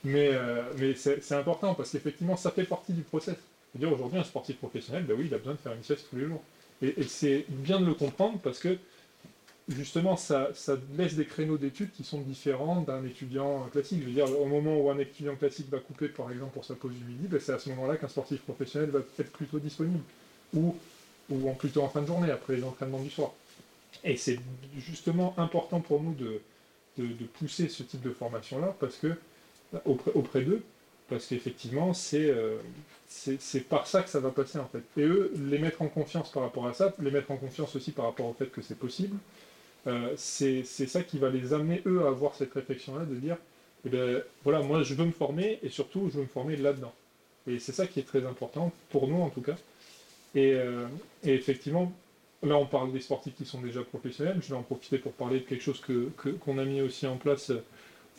Mais, 0.05 0.31
euh, 0.33 0.63
mais 0.79 0.95
c'est 0.95 1.33
important 1.33 1.75
parce 1.75 1.91
qu'effectivement, 1.91 2.37
ça 2.37 2.51
fait 2.51 2.65
partie 2.65 2.93
du 2.93 3.03
process. 3.03 3.37
dire 3.75 3.93
aujourd'hui, 3.93 4.19
un 4.19 4.25
sportif 4.25 4.57
professionnel, 4.57 5.05
ben 5.05 5.17
oui, 5.19 5.27
il 5.27 5.35
a 5.35 5.39
besoin 5.39 5.55
de 5.55 5.59
faire 5.59 5.73
une 5.73 5.83
sieste 5.83 6.07
tous 6.11 6.17
les 6.17 6.27
jours. 6.27 6.43
Et, 6.83 7.03
c'est 7.05 7.45
bien 7.49 7.81
de 7.81 7.87
le 7.87 7.95
comprendre 7.95 8.39
parce 8.43 8.59
que 8.59 8.77
justement, 9.69 10.17
ça, 10.17 10.51
laisse 10.97 11.15
des 11.15 11.25
créneaux 11.25 11.57
d'études 11.57 11.91
qui 11.93 12.05
sont 12.05 12.21
différents 12.21 12.83
d'un 12.83 13.05
étudiant 13.05 13.69
classique. 13.73 14.01
Je 14.03 14.07
veux 14.07 14.13
dire, 14.13 14.41
au 14.41 14.47
moment 14.47 14.77
où 14.79 14.91
un 14.91 14.99
étudiant 14.99 15.37
classique 15.37 15.71
va 15.71 15.79
couper, 15.79 16.09
par 16.09 16.31
exemple, 16.31 16.53
pour 16.53 16.65
sa 16.65 16.75
pause 16.75 16.93
du 16.93 17.05
midi, 17.05 17.29
ben, 17.29 17.41
c'est 17.41 17.53
à 17.53 17.59
ce 17.59 17.69
moment-là 17.71 17.97
qu'un 17.97 18.09
sportif 18.09 18.41
professionnel 18.41 18.91
va 18.91 19.01
être 19.19 19.33
plutôt 19.33 19.59
disponible. 19.59 20.03
Ou, 20.55 20.77
ou 21.31 21.51
plutôt 21.53 21.83
en 21.83 21.89
fin 21.89 22.03
de 22.03 22.07
journée, 22.07 22.31
après 22.31 22.57
les 22.57 22.65
entraînements 22.65 23.01
du 23.01 23.11
soir. 23.11 23.33
Et 24.05 24.17
c'est 24.17 24.39
justement 24.77 25.35
important 25.39 25.81
pour 25.81 26.03
nous 26.03 26.15
de, 26.15 26.41
de, 26.99 27.25
pousser 27.39 27.69
ce 27.69 27.83
type 27.83 28.03
de 28.03 28.11
formation-là, 28.11 28.75
parce 28.79 28.97
que 28.97 29.17
auprès, 29.87 30.43
d'eux, 30.43 30.63
parce 31.09 31.27
qu'effectivement, 31.27 31.93
euh, 32.15 32.59
c'est 33.09 33.69
par 33.69 33.87
ça 33.87 34.03
que 34.03 34.11
ça 34.11 34.21
va 34.21 34.31
passer 34.31 34.59
en 34.59 34.67
fait. 34.67 34.83
Et 35.01 35.05
eux, 35.05 35.33
les 35.49 35.59
mettre 35.59 35.83
en 35.83 35.89
confiance 35.89 36.31
par 36.31 36.43
rapport 36.43 36.67
à 36.67 36.75
ça, 36.75 36.95
les 37.01 37.11
mettre 37.11 37.31
en 37.31 37.37
confiance 37.37 37.75
aussi 37.77 37.93
par 37.93 38.07
rapport 38.07 38.27
au 38.27 38.35
fait 38.35 38.47
que 38.47 38.63
c'est 38.63 38.79
possible, 38.79 39.17
euh, 39.87 40.13
c'est 40.17 40.65
ça 40.65 41.03
qui 41.03 41.19
va 41.19 41.31
les 41.31 41.53
amener 41.53 41.83
eux 41.87 42.05
à 42.05 42.09
avoir 42.09 42.35
cette 42.35 42.53
réflexion-là, 42.53 43.05
de 43.05 43.15
dire, 43.15 43.37
eh 43.85 43.89
ben, 43.89 44.23
voilà, 44.45 44.61
moi 44.61 44.83
je 44.83 44.95
veux 44.95 45.05
me 45.05 45.13
former 45.13 45.59
et 45.63 45.69
surtout 45.69 46.09
je 46.11 46.17
veux 46.17 46.23
me 46.23 46.29
former 46.29 46.57
là-dedans. 46.57 46.95
Et 47.47 47.59
c'est 47.59 47.73
ça 47.73 47.87
qui 47.87 47.99
est 47.99 48.05
très 48.05 48.25
important, 48.25 48.73
pour 48.91 49.09
nous 49.09 49.21
en 49.21 49.31
tout 49.31 49.41
cas. 49.41 49.57
Et, 50.35 50.53
euh, 50.55 50.87
effectivement, 51.25 51.93
là 52.43 52.57
on 52.57 52.67
parle 52.67 52.93
des 52.93 53.01
sportifs 53.01 53.35
qui 53.37 53.45
sont 53.45 53.61
déjà 53.61 53.83
professionnels, 53.83 54.39
je 54.43 54.49
vais 54.49 54.57
en 54.57 54.63
profiter 54.63 54.99
pour 54.99 55.13
parler 55.13 55.41
de 55.41 55.45
quelque 55.45 55.63
chose 55.63 55.81
qu'on 56.41 56.59
a 56.59 56.65
mis 56.65 56.81
aussi 56.81 57.07
en 57.07 57.17
place 57.17 57.53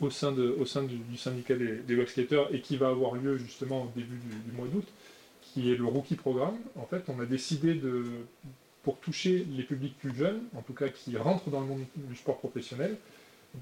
au 0.00 0.10
sein, 0.10 0.32
de, 0.32 0.56
au 0.58 0.66
sein 0.66 0.82
du, 0.82 1.16
syndicat 1.16 1.54
des, 1.54 1.76
des 1.78 2.06
et 2.52 2.60
qui 2.60 2.76
va 2.76 2.88
avoir 2.88 3.14
lieu 3.14 3.38
justement 3.38 3.82
au 3.82 3.92
début 3.94 4.18
du, 4.44 4.52
mois 4.52 4.66
d'août, 4.66 4.86
qui 5.42 5.72
est 5.72 5.76
le 5.76 5.84
Rookie 5.84 6.16
Programme. 6.16 6.56
En 6.76 6.86
fait, 6.86 7.04
on 7.08 7.20
a 7.20 7.26
décidé 7.26 7.74
de, 7.74 8.04
pour 8.82 8.98
toucher 8.98 9.46
les 9.56 9.62
publics 9.62 9.96
plus 9.98 10.14
jeunes, 10.14 10.42
en 10.56 10.62
tout 10.62 10.74
cas 10.74 10.88
qui 10.88 11.16
rentrent 11.16 11.48
dans 11.50 11.60
le 11.60 11.66
monde 11.66 11.84
du 11.96 12.16
sport 12.16 12.38
professionnel, 12.38 12.96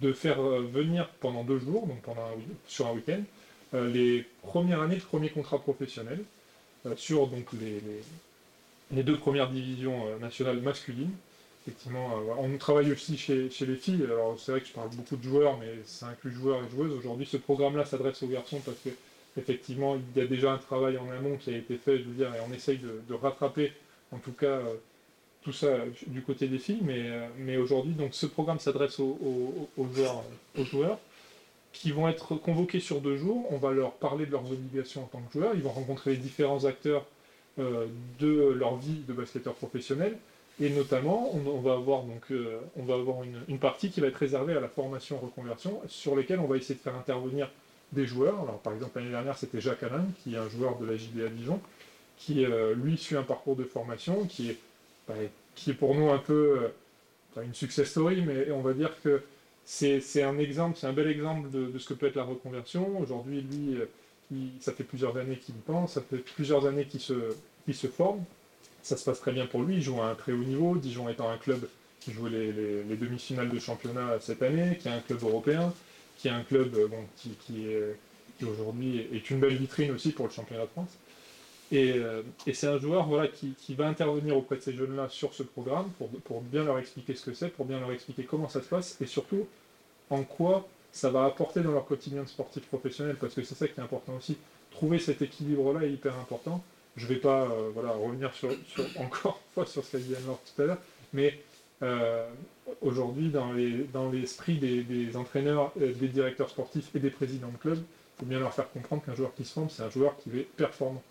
de 0.01 0.13
faire 0.13 0.41
euh, 0.41 0.63
venir 0.63 1.09
pendant 1.21 1.45
deux 1.45 1.59
jours, 1.59 1.87
donc 1.87 2.01
pendant 2.01 2.27
sur 2.67 2.87
un 2.87 2.93
week-end, 2.93 3.21
euh, 3.75 3.91
les 3.91 4.25
premières 4.43 4.81
années 4.81 4.97
de 4.97 5.03
premier 5.03 5.29
contrat 5.29 5.59
professionnel 5.59 6.25
euh, 6.87 6.97
sur 6.97 7.27
donc 7.27 7.53
les, 7.61 7.81
deux 8.91 9.17
premières 9.17 9.49
divisions 9.49 10.19
nationales 10.19 10.61
masculines 10.61 11.13
effectivement, 11.67 12.11
on 12.39 12.57
travaille 12.59 12.93
aussi 12.93 13.17
chez, 13.17 13.49
les 13.61 13.77
filles. 13.77 14.05
Alors 14.05 14.39
c'est 14.39 14.53
vrai 14.53 14.61
que 14.61 14.67
je 14.67 14.73
parle 14.73 14.91
beaucoup 14.91 15.17
de 15.17 15.23
joueurs, 15.23 15.59
mais 15.59 15.79
ça 15.85 16.09
inclut 16.09 16.33
joueurs 16.33 16.61
et 16.65 16.71
joueuses. 16.71 16.93
Aujourd'hui, 16.95 17.27
ce 17.27 17.37
programme-là 17.37 17.85
s'adresse 17.85 18.23
aux 18.23 18.29
garçons 18.29 18.61
parce 18.65 18.79
que 18.79 18.91
effectivement, 19.37 19.97
il 19.97 20.21
y 20.21 20.25
a 20.25 20.29
déjà 20.29 20.53
un 20.53 20.59
travail 20.59 20.99
en 20.99 21.11
amont 21.11 21.37
qui 21.37 21.51
a 21.51 21.57
été 21.57 21.77
fait, 21.77 21.99
je 21.99 22.05
veux 22.05 22.15
dire, 22.15 22.35
et 22.35 22.39
on 22.49 22.53
essaye 22.53 22.79
de, 22.79 23.15
rattraper, 23.15 23.73
en 24.11 24.19
tout 24.19 24.33
cas, 24.33 24.61
tout 25.43 25.53
ça 25.53 25.69
du 26.07 26.23
côté 26.23 26.49
des 26.49 26.59
filles. 26.59 26.83
Mais, 26.83 27.57
aujourd'hui, 27.57 27.95
donc 27.95 28.15
ce 28.15 28.27
programme 28.27 28.59
s'adresse 28.59 28.99
aux, 28.99 29.17
joueurs, 29.95 30.25
aux 30.59 30.65
joueurs 30.65 30.99
qui 31.73 31.91
vont 31.91 32.09
être 32.09 32.35
convoqués 32.35 32.81
sur 32.81 33.01
deux 33.01 33.17
jours. 33.17 33.47
On 33.51 33.57
va 33.57 33.71
leur 33.71 33.93
parler 33.93 34.27
de 34.27 34.33
leurs 34.33 34.51
obligations 34.51 35.05
en 35.05 35.07
tant 35.07 35.21
que 35.21 35.33
joueurs. 35.33 35.53
Ils 35.55 35.63
vont 35.63 35.71
rencontrer 35.71 36.11
les 36.11 36.17
différents 36.19 36.65
acteurs 36.65 37.03
euh, 37.03 37.09
de 37.59 38.53
leur 38.53 38.77
vie 38.77 39.03
de 39.07 39.13
basketteur 39.13 39.55
professionnel. 39.55 40.17
Et 40.61 40.69
notamment, 40.71 41.35
on, 41.35 41.61
va 41.61 41.73
avoir, 41.73 42.03
donc, 42.03 42.31
euh, 42.31 42.61
on 42.77 42.85
va 42.85 42.95
avoir 42.95 43.23
une, 43.49 43.59
partie 43.59 43.91
qui 43.91 44.01
va 44.01 44.09
être 44.09 44.17
réservée 44.17 44.55
à 44.55 44.61
la 44.61 44.69
formation 44.69 45.19
reconversion, 45.19 45.81
sur 45.89 46.15
lesquelles 46.15 46.41
on 46.41 46.47
va 46.47 46.57
essayer 46.57 46.75
de 46.75 46.81
faire 46.81 46.95
intervenir 46.95 47.51
des 47.93 48.07
joueurs. 48.07 48.41
Alors, 48.43 48.59
par 48.59 48.75
exemple, 48.75 48.99
l'année 48.99 49.11
dernière, 49.11 49.39
c'était 49.39 49.61
Jacques 49.61 49.83
Alain, 49.83 50.05
qui 50.23 50.35
est 50.35 50.39
un 50.39 50.49
joueur 50.49 50.79
de 50.79 50.87
la 50.87 50.97
JBA 50.97 51.29
Dijon, 51.29 51.61
qui, 52.19 52.45
euh, 52.45 52.75
lui, 52.75 52.99
suit 52.99 53.17
un 53.17 53.23
parcours 53.23 53.57
de 53.57 53.65
formation 53.65 54.27
qui 54.27 54.51
est, 54.51 54.59
bah, 55.09 55.15
qui 55.55 55.71
est 55.71 55.75
pour 55.75 55.95
nous 55.95 56.11
un 56.11 56.19
peu, 56.19 56.71
une 57.43 57.55
success 57.55 57.91
story, 57.91 58.23
mais 58.23 58.51
on 58.51 58.61
va 58.61 58.75
dire 58.75 58.91
que 59.03 59.23
c'est 59.65 60.23
un 60.23 60.39
exemple, 60.39 60.77
c'est 60.79 60.87
un 60.87 60.93
bel 60.93 61.09
exemple 61.09 61.51
de, 61.51 61.79
ce 61.79 61.89
que 61.89 61.95
peut 61.95 62.07
être 62.07 62.17
la 62.17 62.25
reconversion. 62.25 63.01
Aujourd'hui, 63.01 63.41
lui, 63.41 63.79
ça 64.61 64.73
fait 64.73 64.85
plusieurs 64.85 65.17
années 65.17 65.37
qu'il 65.37 65.55
pense, 65.55 65.95
ça 65.95 66.01
fait 66.03 66.19
plusieurs 66.19 66.67
années 66.67 66.87
qu'il 66.87 67.01
se, 67.01 67.87
forme. 67.87 68.25
Ça 68.83 68.97
se 68.97 69.05
passe 69.05 69.21
très 69.21 69.33
bien 69.33 69.47
pour 69.47 69.63
lui, 69.63 69.77
il 69.77 69.83
joue 69.83 70.01
à 70.01 70.07
un 70.07 70.15
très 70.15 70.33
haut 70.33 70.45
niveau, 70.45 70.77
Dijon 70.77 71.09
étant 71.09 71.31
un 71.31 71.39
club 71.39 71.69
qui 72.01 72.13
joue 72.13 72.27
les, 72.27 72.53
demi-finales 72.97 73.49
de 73.49 73.59
championnat 73.59 74.19
cette 74.21 74.43
année, 74.43 74.79
qui 74.81 74.89
est 74.89 74.93
un 74.93 75.01
club 75.01 75.23
européen, 75.23 75.73
qui 76.19 76.29
est 76.29 76.33
un 76.33 76.43
club 76.43 76.75
euh, 76.75 76.89
qui, 77.17 78.45
aujourd'hui 78.45 79.07
est 79.13 79.31
une 79.31 79.39
belle 79.39 79.57
vitrine 79.57 79.93
aussi 79.93 80.11
pour 80.11 80.27
le 80.27 80.33
championnat 80.33 80.65
de 80.65 80.71
France. 80.71 80.91
Et, 81.71 81.93
euh, 81.93 82.23
c'est 82.53 82.67
un 82.67 82.79
joueur 82.79 83.07
voilà, 83.07 83.29
qui, 83.29 83.75
va 83.75 83.87
intervenir 83.87 84.37
auprès 84.37 84.57
de 84.57 84.61
ces 84.63 84.73
jeunes-là 84.75 85.09
sur 85.09 85.33
ce 85.33 85.43
programme 85.45 85.91
pour 86.25 86.41
bien 86.41 86.65
leur 86.65 86.79
expliquer 86.79 87.15
ce 87.15 87.25
que 87.25 87.35
c'est, 87.35 87.49
pour 87.49 87.67
bien 87.67 87.79
leur 87.79 87.93
expliquer 87.93 88.25
comment 88.25 88.49
ça 88.49 88.61
se 88.61 88.69
passe 88.69 88.97
et 89.01 89.07
surtout 89.07 89.47
en 90.11 90.25
quoi 90.25 90.69
ça 90.93 91.09
va 91.09 91.25
apporter 91.25 91.61
dans 91.61 91.73
leur 91.73 91.87
quotidien 91.87 92.23
de 92.23 92.29
sportif 92.29 92.65
professionnel, 92.67 93.17
parce 93.19 93.35
que 93.35 93.43
c'est 93.43 93.55
ça 93.55 93.67
qui 93.67 93.81
est 93.81 93.83
important 93.83 94.15
aussi. 94.15 94.37
Trouver 94.71 94.99
cet 94.99 95.23
équilibre-là 95.23 95.87
est 95.87 95.91
hyper 95.91 96.15
important. 96.19 96.63
Je 96.97 97.05
ne 97.07 97.09
vais 97.15 97.21
pas 97.21 97.45
euh, 97.45 97.71
voilà, 97.73 97.91
revenir 97.93 98.31
encore 98.99 99.41
une 99.41 99.55
fois 99.55 99.67
sur 99.67 99.83
ce 99.83 99.93
qu'a 99.93 99.99
dit 99.99 100.15
Anne 100.15 100.37
tout 100.55 100.63
à 100.63 100.67
l'heure, 100.67 100.79
mais 101.15 101.41
euh, 101.83 102.29
aujourd'hui, 102.83 103.31
dans 103.31 104.11
l'esprit 104.11 104.59
des, 104.59 105.17
entraîneurs, 105.17 105.73
euh, 105.81 105.93
des 105.95 106.09
directeurs 106.09 106.51
sportifs 106.51 106.95
et 106.95 106.99
des 106.99 107.11
présidents 107.11 107.49
de 107.49 107.57
club, 107.57 107.79
il 107.79 108.21
faut 108.21 108.27
bien 108.27 108.39
leur 108.39 108.53
faire 108.53 108.71
comprendre 108.71 109.03
qu'un 109.03 109.15
joueur 109.15 109.35
qui 109.35 109.45
se 109.45 109.55
forme, 109.55 109.71
c'est 109.71 109.83
un 109.83 109.91
joueur 109.91 110.17
qui 110.19 110.31
est 110.39 110.49
performant. 110.57 111.03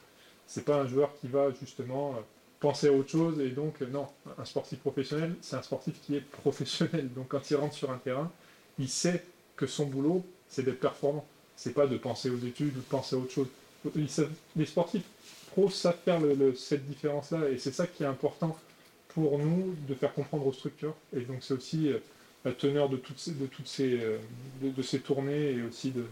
C'est 0.45 0.63
pas 0.63 0.77
un 0.77 0.87
joueur 0.87 1.11
qui 1.19 1.27
va 1.27 1.49
justement 1.59 2.15
penser 2.59 2.87
à 2.87 2.91
autre 2.91 3.09
chose 3.09 3.39
et 3.39 3.49
donc 3.49 3.81
non, 3.81 4.07
un 4.37 4.45
sportif 4.45 4.79
professionnel, 4.79 5.33
c'est 5.41 5.55
un 5.55 5.61
sportif 5.63 5.99
qui 6.01 6.15
est 6.15 6.21
professionnel. 6.21 7.09
Donc 7.15 7.29
quand 7.29 7.49
il 7.49 7.55
rentre 7.55 7.73
sur 7.73 7.89
un 7.89 7.97
terrain, 7.97 8.31
il 8.77 8.87
sait 8.87 9.23
que 9.61 9.67
son 9.67 9.85
boulot, 9.85 10.25
c'est 10.49 10.63
d'être 10.63 10.79
performant. 10.79 11.25
C'est 11.55 11.73
pas 11.73 11.85
de 11.85 11.95
penser 11.95 12.31
aux 12.31 12.39
études 12.39 12.75
ou 12.75 12.79
de 12.79 12.85
penser 12.85 13.15
à 13.15 13.19
autre 13.19 13.31
chose. 13.31 13.47
les 14.55 14.65
sportifs 14.65 15.03
pros 15.51 15.69
savent 15.69 15.97
faire 16.03 16.19
cette 16.55 16.87
différence-là, 16.87 17.49
et 17.49 17.59
c'est 17.59 17.71
ça 17.71 17.85
qui 17.85 18.03
est 18.03 18.07
important 18.07 18.57
pour 19.09 19.37
nous 19.37 19.75
de 19.87 19.93
faire 19.93 20.13
comprendre 20.13 20.47
aux 20.47 20.53
structures. 20.53 20.95
Et 21.15 21.21
donc 21.21 21.37
c'est 21.41 21.53
aussi 21.53 21.89
euh, 21.89 21.99
la 22.43 22.53
teneur 22.53 22.89
de 22.89 22.97
toutes 22.97 23.19
ces, 23.19 23.31
de 23.31 23.45
toutes 23.45 23.67
ces, 23.67 23.99
euh, 23.99 24.17
de, 24.61 24.81
ces 24.81 24.99
tournées 24.99 25.51
et 25.51 25.61
aussi 25.61 25.91
de, 25.91 26.05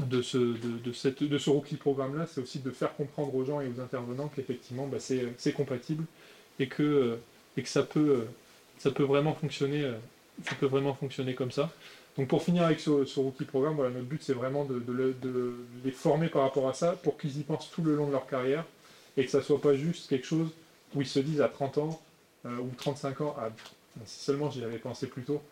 de 0.00 0.20
ce, 0.22 0.38
de, 0.38 0.92
cette, 0.92 1.22
de 1.22 1.38
ce 1.38 1.50
rookie 1.50 1.76
programme-là, 1.76 2.26
c'est 2.26 2.40
aussi 2.40 2.58
de 2.58 2.70
faire 2.70 2.96
comprendre 2.96 3.32
aux 3.34 3.44
gens 3.44 3.60
et 3.60 3.68
aux 3.68 3.80
intervenants 3.80 4.28
qu'effectivement 4.34 4.88
bah, 4.88 4.98
c'est 4.98 5.52
compatible 5.52 6.04
et 6.58 6.66
que, 6.66 6.82
euh, 6.82 7.16
et 7.56 7.62
que 7.62 7.68
ça, 7.68 7.84
peut, 7.84 8.24
ça 8.78 8.90
peut 8.90 9.04
vraiment 9.04 9.34
fonctionner 9.34 9.88
ça 10.42 10.54
peut 10.56 10.66
vraiment 10.66 10.94
fonctionner 10.94 11.34
comme 11.34 11.52
ça. 11.52 11.70
Donc 12.16 12.28
pour 12.28 12.42
finir 12.42 12.64
avec 12.64 12.78
ce, 12.78 12.90
rookie 13.18 13.44
programme, 13.44 13.76
notre 13.76 14.00
but 14.00 14.22
c'est 14.22 14.34
vraiment 14.34 14.64
de, 14.64 14.82
les 15.84 15.90
former 15.90 16.28
par 16.28 16.42
rapport 16.42 16.68
à 16.68 16.74
ça 16.74 16.92
pour 16.92 17.18
qu'ils 17.18 17.38
y 17.38 17.42
pensent 17.42 17.70
tout 17.70 17.82
le 17.82 17.96
long 17.96 18.06
de 18.06 18.12
leur 18.12 18.26
carrière 18.26 18.64
et 19.16 19.24
que 19.24 19.30
ça 19.30 19.42
soit 19.42 19.60
pas 19.60 19.74
juste 19.74 20.08
quelque 20.08 20.26
chose 20.26 20.48
où 20.94 21.00
ils 21.00 21.08
se 21.08 21.18
disent 21.18 21.40
à 21.40 21.48
30 21.48 21.78
ans 21.78 22.00
euh, 22.46 22.56
ou 22.58 22.70
35 22.76 23.20
ans, 23.20 23.36
ah, 23.38 23.50
si 24.04 24.24
seulement 24.24 24.50
j'y 24.50 24.62
avais 24.64 24.78
pensé 24.78 25.06
plus 25.06 25.22
tôt. 25.22 25.42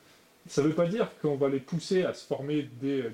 Ça 0.48 0.62
ne 0.62 0.68
veut 0.68 0.74
pas 0.74 0.86
dire 0.86 1.08
qu'on 1.20 1.36
va 1.36 1.48
les 1.48 1.60
pousser 1.60 2.02
à 2.02 2.14
se 2.14 2.26
former 2.26 2.68
dès 2.80 3.10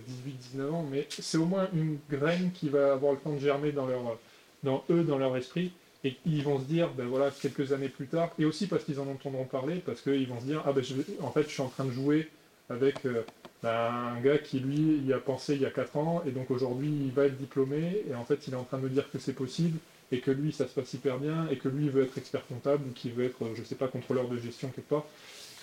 18-19 0.57 0.71
ans, 0.71 0.87
mais 0.91 1.07
c'est 1.11 1.37
au 1.37 1.45
moins 1.45 1.69
une 1.75 1.99
graine 2.11 2.51
qui 2.53 2.71
va 2.71 2.93
avoir 2.93 3.13
le 3.13 3.19
temps 3.19 3.33
de 3.33 3.39
germer 3.39 3.73
dans, 3.73 3.87
leur, 3.87 4.19
dans 4.63 4.83
eux, 4.91 5.05
dans 5.05 5.19
leur 5.19 5.37
esprit, 5.37 5.73
et 6.05 6.17
ils 6.25 6.43
vont 6.43 6.59
se 6.59 6.65
dire, 6.65 6.89
ben 6.97 7.07
voilà, 7.07 7.31
quelques 7.31 7.73
années 7.73 7.91
plus 7.91 8.07
tard, 8.07 8.31
et 8.39 8.47
aussi 8.47 8.67
parce 8.67 8.85
qu'ils 8.85 8.99
en 8.99 9.07
entendront 9.09 9.45
parler, 9.45 9.83
parce 9.85 10.01
qu'ils 10.01 10.27
vont 10.27 10.41
se 10.41 10.47
dire, 10.47 10.63
ah 10.65 10.73
ben 10.73 10.83
en 11.21 11.31
fait 11.31 11.43
je 11.43 11.49
suis 11.49 11.63
en 11.63 11.69
train 11.69 11.85
de 11.85 11.91
jouer 11.91 12.31
avec 12.71 13.05
euh, 13.07 13.23
ben, 13.63 14.15
un 14.17 14.21
gars 14.21 14.39
qui 14.39 14.61
lui 14.61 14.99
y 15.07 15.13
a 15.13 15.19
pensé 15.19 15.55
il 15.55 15.63
y 15.63 15.67
a 15.67 15.71
4 15.71 15.97
ans, 15.97 16.23
et 16.27 16.31
donc 16.31 16.51
aujourd'hui 16.51 16.89
il 16.89 17.13
va 17.13 17.27
être 17.27 17.37
diplômé, 17.37 18.05
et 18.11 18.15
en 18.15 18.25
fait 18.25 18.47
il 18.47 18.55
est 18.55 18.57
en 18.57 18.65
train 18.65 18.79
de 18.79 18.85
me 18.85 18.91
dire 18.91 19.11
que 19.11 19.19
c'est 19.19 19.33
possible, 19.33 19.79
et 20.13 20.21
que 20.21 20.31
lui 20.31 20.53
ça 20.53 20.67
se 20.67 20.75
passe 20.75 20.93
hyper 20.95 21.19
bien, 21.19 21.49
et 21.51 21.57
que 21.57 21.69
lui 21.69 21.89
veut 21.89 22.05
être 22.05 22.19
expert 22.19 22.47
comptable, 22.47 22.85
ou 22.89 22.93
qu'il 22.93 23.13
veut 23.13 23.25
être, 23.25 23.39
je 23.55 23.63
sais 23.63 23.75
pas, 23.75 23.89
contrôleur 23.89 24.29
de 24.29 24.39
gestion 24.39 24.69
quelque 24.69 24.89
part. 24.89 25.07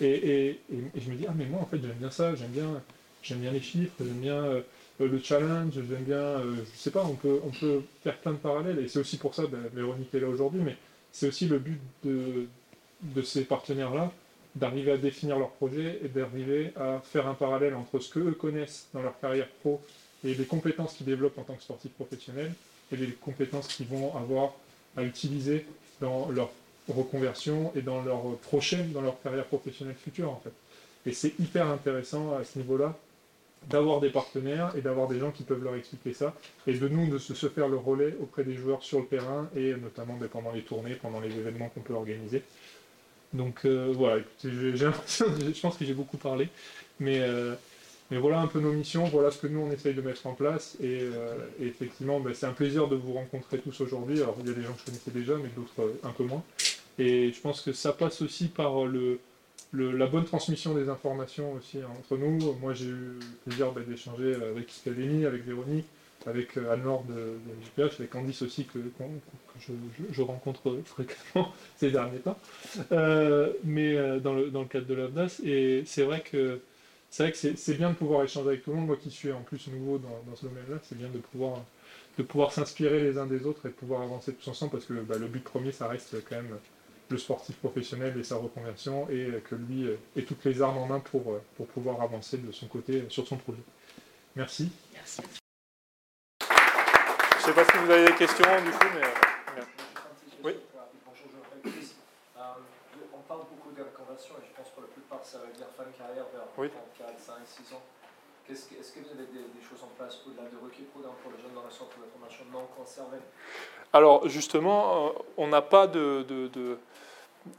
Et, 0.00 0.58
je 0.70 1.10
me 1.10 1.16
dis, 1.16 1.26
ah 1.28 1.34
mais 1.36 1.46
moi 1.46 1.60
en 1.62 1.66
fait 1.66 1.80
j'aime 1.80 1.96
bien 1.98 2.10
ça, 2.10 2.34
j'aime 2.34 2.50
bien, 2.50 2.82
j'aime 3.22 3.38
bien 3.38 3.52
les 3.52 3.60
chiffres, 3.60 3.94
j'aime 3.98 4.20
bien... 4.20 4.44
Euh, 4.44 4.60
euh, 5.00 5.08
le 5.08 5.18
challenge, 5.18 5.74
j'aime 5.74 6.04
bien, 6.04 6.16
euh, 6.16 6.56
je 6.72 6.78
sais 6.78 6.90
pas, 6.90 7.04
on 7.04 7.14
peut, 7.14 7.40
on 7.44 7.50
peut 7.50 7.82
faire 8.02 8.16
plein 8.18 8.32
de 8.32 8.38
parallèles, 8.38 8.78
et 8.78 8.88
c'est 8.88 8.98
aussi 8.98 9.18
pour 9.18 9.34
ça, 9.34 9.42
ben, 9.46 9.60
Véronique 9.74 10.14
est 10.14 10.20
là 10.20 10.28
aujourd'hui, 10.28 10.60
mais 10.64 10.76
c'est 11.12 11.28
aussi 11.28 11.46
le 11.46 11.58
but 11.58 11.78
de, 12.04 12.46
de 13.02 13.22
ces 13.22 13.44
partenaires-là, 13.44 14.12
d'arriver 14.56 14.92
à 14.92 14.96
définir 14.96 15.38
leur 15.38 15.50
projet 15.50 16.00
et 16.02 16.08
d'arriver 16.08 16.72
à 16.76 17.00
faire 17.04 17.26
un 17.28 17.34
parallèle 17.34 17.74
entre 17.74 17.98
ce 18.00 18.12
qu'eux 18.12 18.32
connaissent 18.32 18.88
dans 18.92 19.02
leur 19.02 19.18
carrière 19.20 19.48
pro 19.60 19.80
et 20.24 20.34
les 20.34 20.44
compétences 20.44 20.94
qu'ils 20.94 21.06
développent 21.06 21.38
en 21.38 21.42
tant 21.42 21.54
que 21.54 21.62
sportifs 21.62 21.92
professionnels 21.92 22.52
et 22.92 22.96
les 22.96 23.08
compétences 23.08 23.68
qu'ils 23.68 23.86
vont 23.86 24.16
avoir 24.16 24.54
à 24.96 25.02
utiliser 25.02 25.66
dans 26.00 26.30
leur 26.30 26.50
reconversion 26.88 27.72
et 27.76 27.82
dans 27.82 28.02
leur 28.02 28.36
prochaine, 28.38 28.92
dans 28.92 29.02
leur 29.02 29.20
carrière 29.22 29.44
professionnelle 29.44 29.96
future 29.96 30.30
en 30.30 30.40
fait. 30.42 30.52
Et 31.08 31.12
c'est 31.12 31.38
hyper 31.38 31.68
intéressant 31.68 32.34
à 32.34 32.44
ce 32.44 32.58
niveau-là 32.58 32.96
d'avoir 33.68 34.00
des 34.00 34.10
partenaires 34.10 34.72
et 34.76 34.80
d'avoir 34.80 35.08
des 35.08 35.18
gens 35.18 35.30
qui 35.30 35.42
peuvent 35.42 35.62
leur 35.62 35.74
expliquer 35.74 36.12
ça, 36.12 36.34
et 36.66 36.74
de 36.74 36.88
nous 36.88 37.08
de 37.08 37.18
se 37.18 37.48
faire 37.48 37.68
le 37.68 37.76
relais 37.76 38.14
auprès 38.20 38.44
des 38.44 38.54
joueurs 38.54 38.82
sur 38.82 39.00
le 39.00 39.06
terrain, 39.06 39.48
et 39.56 39.74
notamment 39.74 40.16
ben, 40.20 40.28
pendant 40.28 40.52
les 40.52 40.62
tournées, 40.62 40.94
pendant 40.94 41.20
les 41.20 41.34
événements 41.34 41.68
qu'on 41.70 41.80
peut 41.80 41.94
organiser. 41.94 42.42
Donc 43.36 43.64
euh, 43.64 43.92
voilà, 43.94 44.22
j'ai 44.42 44.84
l'impression, 44.84 45.26
je 45.38 45.60
pense 45.60 45.76
que 45.76 45.84
j'ai 45.84 45.94
beaucoup 45.94 46.16
parlé, 46.16 46.48
mais, 46.98 47.20
euh, 47.20 47.54
mais 48.10 48.16
voilà 48.16 48.40
un 48.40 48.46
peu 48.46 48.60
nos 48.60 48.72
missions, 48.72 49.04
voilà 49.04 49.30
ce 49.30 49.38
que 49.38 49.46
nous 49.46 49.60
on 49.60 49.70
essaye 49.70 49.94
de 49.94 50.00
mettre 50.00 50.26
en 50.26 50.34
place, 50.34 50.76
et, 50.80 51.00
euh, 51.02 51.36
effectivement 51.60 52.18
ben, 52.18 52.32
c'est 52.32 52.46
un 52.46 52.52
plaisir 52.52 52.88
de 52.88 52.96
vous 52.96 53.12
rencontrer 53.12 53.58
tous 53.58 53.78
aujourd'hui, 53.82 54.22
alors 54.22 54.36
il 54.40 54.48
y 54.48 54.50
a 54.50 54.54
des 54.54 54.62
gens 54.62 54.72
que 54.72 54.80
je 54.80 54.84
connaissais 54.86 55.10
déjà, 55.10 55.34
mais 55.36 55.50
d'autres 55.54 55.98
un 56.02 56.12
peu 56.12 56.24
moins, 56.24 56.42
et 56.98 57.30
je 57.30 57.40
pense 57.40 57.60
que 57.60 57.72
ça 57.72 57.92
passe 57.92 58.22
aussi 58.22 58.48
par 58.48 58.86
le, 58.86 59.20
la 59.72 60.06
bonne 60.06 60.24
transmission 60.24 60.74
des 60.74 60.88
informations 60.88 61.52
aussi 61.52 61.78
entre 61.98 62.16
nous. 62.16 62.54
Moi, 62.60 62.74
j'ai 62.74 62.86
eu 62.86 63.18
le 63.20 63.20
plaisir 63.44 63.72
bah, 63.72 63.82
d'échanger 63.86 64.34
avec 64.34 64.70
Scalini, 64.70 65.26
avec 65.26 65.44
Véronique, 65.44 65.86
avec 66.26 66.56
euh, 66.56 66.72
Anne-Laure 66.72 67.04
de, 67.04 67.14
de 67.14 67.82
avec 67.82 68.10
Candice 68.10 68.42
aussi, 68.42 68.64
que, 68.64 68.78
je, 69.60 70.22
rencontre 70.22 70.78
fréquemment 70.84 71.52
ces 71.76 71.90
derniers 71.90 72.18
temps, 72.18 72.38
euh, 72.92 73.52
mais 73.64 73.96
euh, 73.96 74.18
dans, 74.18 74.34
le, 74.34 74.50
cadre 74.64 74.86
de 74.86 74.94
l'AVDAS. 74.94 75.40
Et 75.44 75.84
c'est 75.86 76.02
vrai 76.02 76.20
que 76.20 76.60
c'est 77.08 77.22
vrai 77.22 77.32
que 77.32 77.38
c'est 77.56 77.74
bien 77.74 77.90
de 77.90 77.94
pouvoir 77.94 78.24
échanger 78.24 78.48
avec 78.48 78.64
tout 78.64 78.70
le 78.70 78.76
monde. 78.76 78.86
Moi 78.88 78.96
qui 78.96 79.10
suis 79.10 79.32
en 79.32 79.40
plus 79.40 79.68
nouveau 79.68 79.98
dans, 79.98 80.36
ce 80.36 80.46
domaine-là, 80.46 80.78
c'est 80.82 80.98
bien 80.98 81.08
de 81.08 81.18
pouvoir 81.18 81.62
de 82.18 82.22
pouvoir 82.22 82.50
s'inspirer 82.50 83.00
les 83.00 83.18
uns 83.18 83.26
des 83.26 83.44
autres 83.44 83.66
et 83.66 83.68
de 83.68 83.74
pouvoir 83.74 84.02
avancer 84.02 84.32
tous 84.32 84.48
ensemble 84.48 84.72
parce 84.72 84.86
que 84.86 84.94
bah, 84.94 85.16
le 85.18 85.26
but 85.26 85.44
premier, 85.44 85.70
ça 85.70 85.86
reste 85.86 86.16
quand 86.28 86.36
même 86.36 86.56
le 87.08 87.18
sportif 87.18 87.56
professionnel 87.56 88.18
et 88.18 88.24
sa 88.24 88.36
reconversion 88.36 89.08
et 89.10 89.28
que 89.48 89.54
lui 89.54 89.86
ait 90.16 90.22
toutes 90.22 90.44
les 90.44 90.60
armes 90.60 90.78
en 90.78 90.86
main 90.86 91.00
pour, 91.00 91.38
pour 91.56 91.66
pouvoir 91.68 92.00
avancer 92.00 92.38
de 92.38 92.50
son 92.52 92.66
côté 92.66 93.04
sur 93.10 93.26
son 93.28 93.36
projet. 93.36 93.62
Merci. 94.34 94.70
Merci. 94.94 95.20
Je 97.46 97.52
ne 97.52 97.54
sais 97.54 97.62
pas 97.64 97.72
si 97.72 97.78
vous 97.78 97.90
avez 97.92 98.04
des 98.06 98.14
questions 98.14 98.44
du 98.64 98.70
coup, 98.72 98.86
mais. 98.92 99.06
Euh, 99.06 99.62
oui. 100.42 100.56
Euh, 102.36 102.40
on 103.14 103.20
parle 103.20 103.42
beaucoup 103.42 103.70
de 103.70 103.82
reconversion 103.82 104.34
et 104.42 104.46
je 104.50 104.56
pense 104.56 104.66
que 104.70 104.74
pour 104.74 104.82
la 104.82 104.88
plupart 104.88 105.20
ça 105.22 105.38
veut 105.38 105.54
dire 105.54 105.68
fin 105.76 105.84
de 105.84 105.94
carrière 105.96 106.24
vers 106.34 106.42
oui. 106.58 106.70
4, 106.98 107.08
5, 107.16 107.34
6 107.46 107.74
ans. 107.74 107.82
Est-ce 108.50 108.66
que, 108.66 108.98
vous 108.98 109.10
avez 109.14 109.26
des, 109.30 109.62
choses 109.62 109.78
en 109.84 109.94
place 109.96 110.18
au-delà 110.26 110.50
de 110.50 110.58
requis 110.58 110.90
pour 110.90 111.02
les 111.02 111.40
jeunes 111.40 111.54
dans 111.54 111.62
la 111.62 111.70
centre 111.70 111.94
de 111.94 112.10
formation 112.10 112.44
non 112.52 112.66
conservés 112.76 113.22
Alors 113.92 114.28
justement, 114.28 115.12
on 115.36 115.46
n'a 115.46 115.62
pas 115.62 115.86
de 115.86 116.26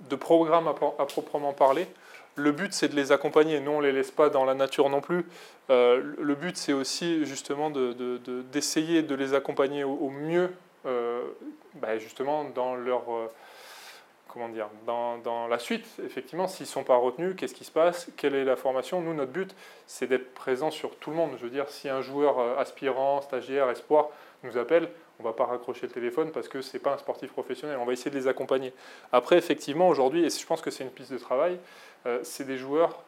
de 0.09 0.15
programme 0.17 0.67
à, 0.67 0.73
proprement 1.05 1.53
parler. 1.53 1.87
Le 2.37 2.51
but, 2.51 2.71
c'est 2.71 2.87
de 2.87 2.95
les 2.95 3.11
accompagner. 3.11 3.59
Nous, 3.59 3.71
on 3.71 3.81
ne 3.81 3.87
les 3.87 3.91
laisse 3.91 4.11
pas 4.11 4.29
dans 4.29 4.45
la 4.45 4.53
nature 4.53 4.89
non 4.89 5.01
plus. 5.01 5.25
Euh, 5.71 6.13
le 6.19 6.35
but, 6.35 6.55
c'est 6.55 6.71
aussi 6.71 7.25
justement 7.25 7.71
d'essayer 7.71 9.01
de, 9.01 9.15
les 9.15 9.33
accompagner 9.33 9.83
au, 9.83 10.09
mieux, 10.11 10.53
euh, 10.85 11.23
bah, 11.75 11.97
justement, 11.97 12.43
dans 12.43 12.75
leur... 12.75 13.11
Euh, 13.11 13.27
comment 14.27 14.49
dire, 14.49 14.69
dans, 14.85 15.17
dans, 15.17 15.47
la 15.47 15.57
suite, 15.57 15.87
effectivement, 16.05 16.47
s'ils 16.47 16.65
ne 16.65 16.71
sont 16.71 16.83
pas 16.83 16.97
retenus, 16.97 17.33
qu'est-ce 17.35 17.55
qui 17.55 17.63
se 17.63 17.71
passe? 17.71 18.11
Quelle 18.17 18.35
est 18.35 18.45
la 18.45 18.55
formation? 18.55 19.01
Nous, 19.01 19.15
notre 19.15 19.31
but, 19.31 19.55
c'est 19.87 20.05
d'être 20.05 20.35
présent 20.35 20.69
sur 20.69 20.95
tout 20.97 21.09
le 21.09 21.15
monde. 21.15 21.31
Je 21.39 21.43
veux 21.43 21.49
dire, 21.49 21.67
si 21.69 21.89
un 21.89 22.01
joueur 22.01 22.59
aspirant, 22.59 23.21
stagiaire, 23.21 23.67
espoir 23.71 24.09
nous 24.43 24.59
appelle, 24.59 24.89
on 25.19 25.23
ne 25.23 25.27
va 25.27 25.33
pas 25.33 25.45
raccrocher 25.45 25.87
le 25.87 25.91
téléphone 25.91 26.31
parce 26.31 26.47
que 26.47 26.61
ce 26.61 26.73
n'est 26.73 26.79
pas 26.81 26.93
un 26.93 26.97
sportif 26.97 27.31
professionnel. 27.31 27.77
On 27.79 27.85
va 27.85 27.93
essayer 27.93 28.11
de 28.11 28.17
les 28.17 28.27
accompagner. 28.27 28.73
Après, 29.11 29.37
effectivement, 29.37 29.89
aujourd'hui, 29.89 30.25
et 30.25 30.29
je 30.29 30.45
pense 30.45 30.61
que 30.61 30.69
c'est 30.69 30.83
une 30.83 30.91
piste 30.91 31.11
de 31.11 31.17
travail, 31.17 31.59
euh, 32.05 32.19
c'est 32.23 32.45
des 32.45 32.57
joueurs 32.57 33.03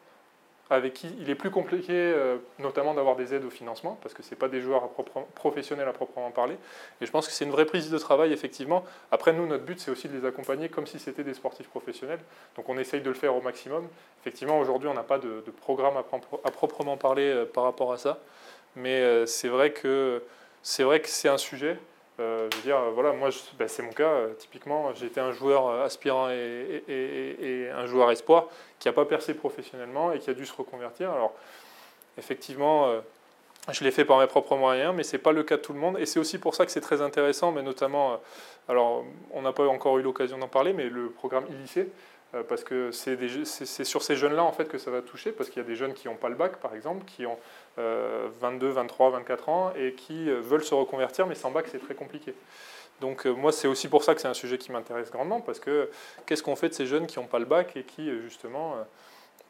avec 0.70 0.94
qui 0.94 1.12
il 1.18 1.28
est 1.28 1.34
plus 1.34 1.50
compliqué, 1.50 1.92
euh, 1.92 2.36
notamment 2.60 2.94
d'avoir 2.94 3.16
des 3.16 3.34
aides 3.34 3.44
au 3.44 3.50
financement, 3.50 3.98
parce 4.02 4.14
que 4.14 4.22
ce 4.22 4.36
pas 4.36 4.48
des 4.48 4.60
joueurs 4.60 4.88
professionnels 5.34 5.88
à 5.88 5.92
proprement 5.92 6.30
parler. 6.30 6.56
Et 7.00 7.06
je 7.06 7.10
pense 7.10 7.26
que 7.26 7.32
c'est 7.32 7.44
une 7.44 7.50
vraie 7.50 7.64
prise 7.64 7.90
de 7.90 7.98
travail, 7.98 8.32
effectivement. 8.32 8.84
Après, 9.10 9.32
nous, 9.32 9.46
notre 9.46 9.64
but, 9.64 9.80
c'est 9.80 9.90
aussi 9.90 10.08
de 10.08 10.16
les 10.16 10.24
accompagner 10.24 10.68
comme 10.68 10.86
si 10.86 11.00
c'était 11.00 11.24
des 11.24 11.34
sportifs 11.34 11.68
professionnels. 11.68 12.20
Donc 12.56 12.68
on 12.68 12.78
essaye 12.78 13.00
de 13.00 13.08
le 13.08 13.14
faire 13.14 13.34
au 13.34 13.40
maximum. 13.40 13.88
Effectivement, 14.20 14.60
aujourd'hui, 14.60 14.88
on 14.88 14.94
n'a 14.94 15.02
pas 15.02 15.18
de, 15.18 15.42
programme 15.60 15.96
à, 15.96 16.50
proprement 16.52 16.96
parler 16.96 17.28
euh, 17.28 17.44
par 17.44 17.64
rapport 17.64 17.92
à 17.92 17.98
ça. 17.98 18.20
Mais 18.76 19.00
que 19.00 20.22
c'est 20.62 20.84
vrai 20.84 21.00
que 21.00 21.08
c'est 21.08 21.28
un 21.28 21.38
sujet. 21.38 21.76
Euh, 22.20 22.48
je 22.52 22.56
veux 22.56 22.62
dire, 22.62 22.78
voilà, 22.92 23.12
moi, 23.12 23.30
ben, 23.58 23.66
c'est 23.66 23.82
mon 23.82 23.92
cas. 23.92 24.04
Euh, 24.04 24.34
typiquement, 24.34 24.94
j'étais 24.94 25.20
un 25.20 25.32
joueur 25.32 25.68
euh, 25.68 25.84
aspirant 25.84 26.28
et, 26.30 27.70
un 27.72 27.86
joueur 27.86 28.10
espoir 28.10 28.48
qui 28.78 28.88
n'a 28.88 28.92
pas 28.92 29.06
percé 29.06 29.34
professionnellement 29.34 30.12
et 30.12 30.18
qui 30.18 30.28
a 30.28 30.34
dû 30.34 30.44
se 30.44 30.54
reconvertir. 30.54 31.10
Alors, 31.10 31.32
effectivement, 32.18 32.92
je 33.70 33.84
l'ai 33.84 33.90
fait 33.90 34.04
par 34.04 34.18
mes 34.18 34.26
propres 34.26 34.56
moyens, 34.56 34.94
mais 34.94 35.02
ce 35.02 35.16
n'est 35.16 35.22
pas 35.22 35.32
le 35.32 35.42
cas 35.42 35.56
de 35.56 35.62
tout 35.62 35.72
le 35.72 35.78
monde. 35.78 35.98
Et 35.98 36.06
c'est 36.06 36.18
aussi 36.18 36.38
pour 36.38 36.54
ça 36.54 36.66
que 36.66 36.72
c'est 36.72 36.80
très 36.80 37.00
intéressant, 37.00 37.52
mais 37.52 37.62
notamment, 37.62 38.20
alors, 38.68 39.04
on 39.32 39.42
n'a 39.42 39.52
pas 39.52 39.66
encore 39.66 39.98
eu 39.98 40.02
l'occasion 40.02 40.38
d'en 40.38 40.48
parler, 40.48 40.72
mais 40.72 40.88
le 40.88 41.10
programme 41.10 41.44
e-lycée, 41.44 41.88
parce 42.48 42.62
que 42.62 42.90
c'est 42.92 43.84
sur 43.84 44.02
ces 44.02 44.14
jeunes-là 44.14 44.44
en 44.44 44.52
fait 44.52 44.66
que 44.66 44.78
ça 44.78 44.90
va 44.90 45.02
toucher, 45.02 45.32
parce 45.32 45.50
qu'il 45.50 45.62
y 45.62 45.64
a 45.64 45.68
des 45.68 45.74
jeunes 45.74 45.94
qui 45.94 46.08
n'ont 46.08 46.14
pas 46.14 46.28
le 46.28 46.36
bac, 46.36 46.56
par 46.56 46.74
exemple, 46.74 47.04
qui 47.04 47.26
ont 47.26 47.38
22, 47.76 48.70
23, 48.70 49.10
24 49.10 49.48
ans 49.48 49.72
et 49.76 49.92
qui 49.94 50.28
euh, 50.28 50.40
veulent 50.40 50.64
se 50.64 50.74
reconvertir, 50.74 51.26
mais 51.26 51.34
sans 51.34 51.50
bac, 51.50 51.66
c'est 51.70 51.78
très 51.78 51.94
compliqué. 51.94 52.34
Donc 53.00 53.26
euh, 53.26 53.32
moi, 53.32 53.52
c'est 53.52 53.68
aussi 53.68 53.88
pour 53.88 54.04
ça 54.04 54.14
que 54.14 54.20
c'est 54.20 54.28
un 54.28 54.34
sujet 54.34 54.58
qui 54.58 54.72
m'intéresse 54.72 55.10
grandement, 55.10 55.40
parce 55.40 55.60
que 55.60 55.90
qu'est-ce 56.26 56.42
qu'on 56.42 56.56
fait 56.56 56.68
de 56.68 56.74
ces 56.74 56.86
jeunes 56.86 57.06
qui 57.06 57.18
n'ont 57.18 57.26
pas 57.26 57.38
le 57.38 57.44
bac 57.44 57.76
et 57.76 57.84
qui, 57.84 58.08
euh, 58.08 58.22
justement, 58.22 58.74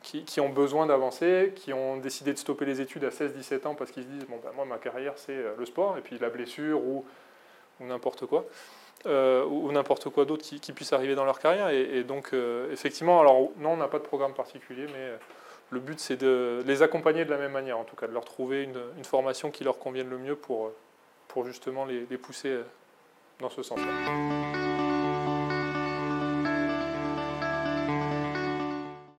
qui, 0.02 0.40
ont 0.40 0.48
besoin 0.48 0.86
d'avancer, 0.86 1.52
qui 1.54 1.72
ont 1.72 1.96
décidé 1.98 2.32
de 2.32 2.38
stopper 2.38 2.64
les 2.64 2.80
études 2.80 3.04
à 3.04 3.10
16-17 3.10 3.66
ans 3.66 3.74
parce 3.74 3.90
qu'ils 3.90 4.04
se 4.04 4.08
disent, 4.08 4.26
bon, 4.26 4.40
ben, 4.42 4.50
moi, 4.54 4.64
ma 4.64 4.78
carrière, 4.78 5.14
c'est 5.16 5.36
le 5.58 5.66
sport, 5.66 5.98
et 5.98 6.00
puis 6.00 6.18
la 6.18 6.30
blessure 6.30 6.80
ou, 6.80 7.04
ou 7.80 7.84
n'importe 7.84 8.26
quoi. 8.26 8.46
Ou 9.06 9.72
n'importe 9.72 10.08
quoi 10.10 10.24
d'autre 10.24 10.44
qui, 10.44 10.72
puisse 10.72 10.92
arriver 10.92 11.14
dans 11.14 11.24
leur 11.24 11.38
carrière. 11.38 11.70
Et, 11.70 12.04
donc, 12.04 12.32
effectivement, 12.72 13.20
alors 13.20 13.50
non, 13.58 13.70
on 13.70 13.76
n'a 13.76 13.88
pas 13.88 13.98
de 13.98 14.04
programme 14.04 14.34
particulier, 14.34 14.86
mais 14.92 15.12
le 15.70 15.80
but, 15.80 15.98
c'est 16.00 16.16
de 16.16 16.62
les 16.66 16.82
accompagner 16.82 17.24
de 17.24 17.30
la 17.30 17.38
même 17.38 17.52
manière, 17.52 17.78
en 17.78 17.84
tout 17.84 17.96
cas, 17.96 18.06
de 18.06 18.12
leur 18.12 18.24
trouver 18.24 18.64
une, 18.64 19.04
formation 19.04 19.50
qui 19.50 19.64
leur 19.64 19.78
convienne 19.78 20.10
le 20.10 20.18
mieux 20.18 20.36
pour, 20.36 20.72
pour 21.28 21.46
justement 21.46 21.84
les, 21.84 22.06
les 22.10 22.18
pousser 22.18 22.58
dans 23.40 23.50
ce 23.50 23.62
sens-là. 23.62 24.69